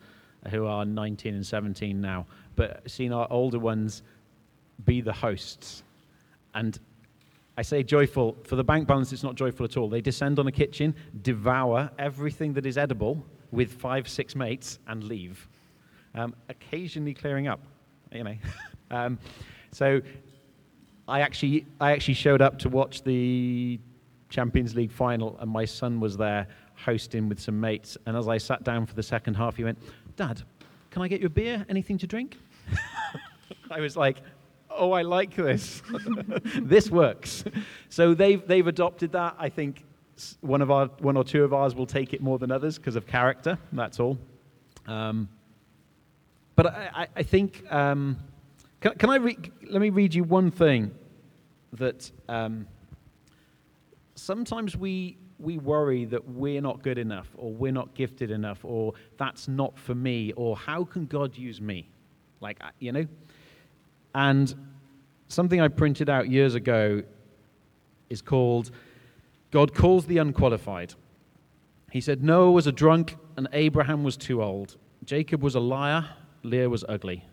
who 0.49 0.65
are 0.65 0.85
19 0.85 1.35
and 1.35 1.45
17 1.45 1.99
now, 1.99 2.25
but 2.55 2.81
seeing 2.89 3.13
our 3.13 3.27
older 3.29 3.59
ones 3.59 4.03
be 4.85 5.01
the 5.01 5.13
hosts. 5.13 5.83
And 6.53 6.79
I 7.57 7.63
say 7.63 7.83
joyful. 7.83 8.37
For 8.43 8.55
the 8.55 8.63
bank 8.63 8.87
balance, 8.87 9.11
it's 9.11 9.23
not 9.23 9.35
joyful 9.35 9.65
at 9.65 9.77
all. 9.77 9.89
They 9.89 10.01
descend 10.01 10.37
on 10.39 10.47
a 10.47 10.51
kitchen, 10.51 10.95
devour 11.23 11.89
everything 11.97 12.53
that 12.53 12.65
is 12.65 12.77
edible 12.77 13.25
with 13.51 13.71
five, 13.71 14.07
six 14.07 14.35
mates, 14.35 14.79
and 14.87 15.03
leave. 15.03 15.47
Um, 16.13 16.35
occasionally 16.49 17.13
clearing 17.13 17.47
up, 17.47 17.59
you 18.11 18.23
know. 18.23 18.35
um, 18.91 19.17
so 19.71 20.01
I 21.07 21.21
actually, 21.21 21.65
I 21.79 21.91
actually 21.91 22.13
showed 22.13 22.41
up 22.41 22.59
to 22.59 22.69
watch 22.69 23.03
the 23.03 23.79
Champions 24.29 24.75
League 24.75 24.91
final, 24.91 25.37
and 25.39 25.49
my 25.49 25.65
son 25.65 25.99
was 25.99 26.17
there 26.17 26.47
hosting 26.75 27.27
with 27.27 27.39
some 27.39 27.59
mates. 27.59 27.97
And 28.05 28.15
as 28.15 28.27
I 28.27 28.37
sat 28.37 28.63
down 28.63 28.85
for 28.85 28.93
the 28.93 29.03
second 29.03 29.35
half, 29.35 29.55
he 29.55 29.63
went, 29.63 29.79
Dad, 30.17 30.41
can 30.89 31.03
I 31.03 31.07
get 31.07 31.21
you 31.21 31.27
a 31.27 31.29
beer? 31.29 31.63
Anything 31.69 31.99
to 31.99 32.07
drink? 32.07 32.37
I 33.71 33.79
was 33.79 33.95
like, 33.95 34.17
oh, 34.71 34.91
I 34.91 35.03
like 35.03 35.35
this. 35.35 35.83
this 36.59 36.89
works. 36.89 37.43
So 37.89 38.15
they've, 38.15 38.45
they've 38.47 38.65
adopted 38.65 39.11
that. 39.11 39.35
I 39.37 39.49
think 39.49 39.85
one, 40.41 40.63
of 40.63 40.71
our, 40.71 40.87
one 40.99 41.17
or 41.17 41.23
two 41.23 41.43
of 41.43 41.53
ours 41.53 41.75
will 41.75 41.85
take 41.85 42.15
it 42.15 42.21
more 42.21 42.39
than 42.39 42.51
others 42.51 42.79
because 42.79 42.95
of 42.95 43.05
character. 43.05 43.59
That's 43.71 43.99
all. 43.99 44.17
Um, 44.87 45.29
but 46.55 46.65
I, 46.65 47.07
I 47.15 47.21
think, 47.21 47.71
um, 47.71 48.17
can, 48.81 48.93
can, 48.95 49.11
I 49.11 49.17
re- 49.17 49.37
let 49.69 49.81
me 49.81 49.91
read 49.91 50.15
you 50.15 50.23
one 50.23 50.49
thing 50.49 50.95
that 51.73 52.09
um, 52.27 52.65
sometimes 54.15 54.75
we, 54.75 55.17
we 55.39 55.57
worry 55.57 56.05
that 56.05 56.27
we're 56.27 56.61
not 56.61 56.81
good 56.81 56.97
enough 56.97 57.27
or 57.37 57.53
we're 57.53 57.71
not 57.71 57.93
gifted 57.93 58.31
enough 58.31 58.63
or 58.63 58.93
that's 59.17 59.47
not 59.47 59.77
for 59.77 59.93
me 59.93 60.33
or 60.33 60.57
how 60.57 60.83
can 60.83 61.05
God 61.05 61.37
use 61.37 61.61
me? 61.61 61.89
Like, 62.41 62.59
you 62.79 62.91
know? 62.91 63.05
And 64.15 64.53
something 65.27 65.61
I 65.61 65.67
printed 65.67 66.09
out 66.09 66.29
years 66.29 66.55
ago 66.55 67.03
is 68.09 68.21
called 68.21 68.71
God 69.51 69.73
Calls 69.73 70.05
the 70.05 70.17
Unqualified. 70.17 70.93
He 71.91 72.01
said, 72.01 72.23
Noah 72.23 72.51
was 72.51 72.67
a 72.67 72.71
drunk 72.71 73.15
and 73.37 73.47
Abraham 73.53 74.03
was 74.03 74.17
too 74.17 74.41
old. 74.43 74.77
Jacob 75.05 75.43
was 75.43 75.55
a 75.55 75.59
liar, 75.59 76.05
Leah 76.43 76.69
was 76.69 76.83
ugly. 76.89 77.23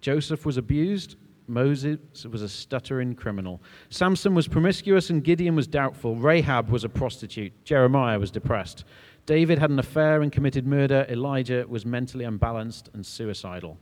Joseph 0.00 0.44
was 0.44 0.56
abused, 0.56 1.16
Moses 1.46 1.98
was 2.30 2.42
a 2.42 2.48
stuttering 2.48 3.14
criminal. 3.14 3.60
Samson 3.90 4.34
was 4.34 4.48
promiscuous 4.48 5.10
and 5.10 5.24
Gideon 5.24 5.56
was 5.56 5.66
doubtful. 5.66 6.16
Rahab 6.16 6.68
was 6.68 6.84
a 6.84 6.88
prostitute. 6.88 7.52
Jeremiah 7.64 8.18
was 8.18 8.30
depressed. 8.30 8.84
David 9.26 9.58
had 9.58 9.70
an 9.70 9.78
affair 9.78 10.22
and 10.22 10.32
committed 10.32 10.66
murder. 10.66 11.06
Elijah 11.08 11.64
was 11.68 11.86
mentally 11.86 12.24
unbalanced 12.24 12.90
and 12.94 13.04
suicidal. 13.04 13.78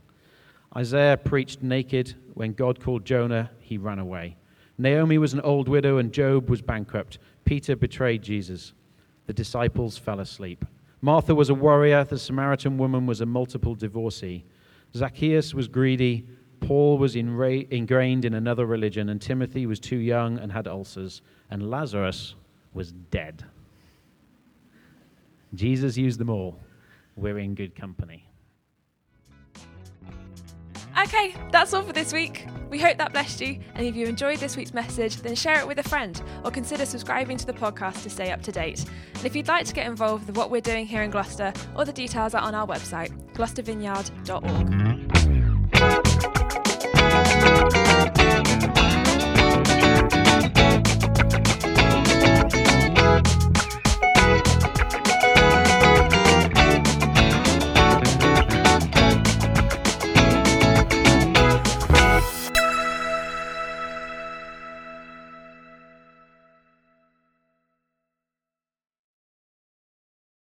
Isaiah 0.75 1.17
preached 1.17 1.61
naked. 1.61 2.15
When 2.33 2.53
God 2.53 2.79
called 2.79 3.05
Jonah, 3.05 3.51
he 3.59 3.77
ran 3.77 3.99
away. 3.99 4.37
Naomi 4.77 5.17
was 5.17 5.33
an 5.33 5.41
old 5.41 5.67
widow 5.67 5.97
and 5.97 6.11
Job 6.11 6.49
was 6.49 6.61
bankrupt. 6.61 7.19
Peter 7.45 7.75
betrayed 7.75 8.21
Jesus. 8.21 8.73
The 9.27 9.33
disciples 9.33 9.97
fell 9.97 10.19
asleep. 10.19 10.65
Martha 11.01 11.35
was 11.35 11.49
a 11.49 11.55
warrior. 11.55 12.03
The 12.03 12.17
Samaritan 12.17 12.77
woman 12.77 13.05
was 13.05 13.21
a 13.21 13.25
multiple 13.25 13.75
divorcee. 13.75 14.45
Zacchaeus 14.95 15.53
was 15.53 15.67
greedy. 15.67 16.27
Paul 16.61 16.97
was 16.97 17.15
inra- 17.15 17.69
ingrained 17.69 18.23
in 18.23 18.33
another 18.33 18.65
religion, 18.65 19.09
and 19.09 19.21
Timothy 19.21 19.65
was 19.65 19.79
too 19.79 19.97
young 19.97 20.37
and 20.37 20.51
had 20.51 20.67
ulcers, 20.67 21.21
and 21.49 21.69
Lazarus 21.69 22.35
was 22.73 22.93
dead. 22.93 23.43
Jesus 25.53 25.97
used 25.97 26.19
them 26.19 26.29
all. 26.29 26.57
We're 27.17 27.39
in 27.39 27.55
good 27.55 27.75
company. 27.75 28.25
Okay, 31.01 31.35
that's 31.51 31.73
all 31.73 31.83
for 31.83 31.93
this 31.93 32.13
week. 32.13 32.45
We 32.69 32.77
hope 32.79 32.97
that 32.99 33.11
blessed 33.11 33.41
you, 33.41 33.59
and 33.75 33.85
if 33.85 33.95
you 33.95 34.05
enjoyed 34.05 34.37
this 34.39 34.55
week's 34.55 34.73
message, 34.73 35.17
then 35.17 35.35
share 35.35 35.59
it 35.59 35.67
with 35.67 35.79
a 35.79 35.83
friend 35.83 36.21
or 36.45 36.51
consider 36.51 36.85
subscribing 36.85 37.37
to 37.37 37.45
the 37.45 37.53
podcast 37.53 38.03
to 38.03 38.09
stay 38.09 38.31
up 38.31 38.41
to 38.43 38.51
date. 38.51 38.85
And 39.15 39.25
if 39.25 39.35
you'd 39.35 39.47
like 39.47 39.65
to 39.65 39.73
get 39.73 39.87
involved 39.87 40.27
with 40.27 40.37
what 40.37 40.51
we're 40.51 40.61
doing 40.61 40.85
here 40.85 41.01
in 41.01 41.09
Gloucester, 41.09 41.53
all 41.75 41.85
the 41.85 41.93
details 41.93 42.35
are 42.35 42.41
on 42.41 42.53
our 42.53 42.67
website, 42.67 43.11
gloucestervineyard.org. 43.33 44.90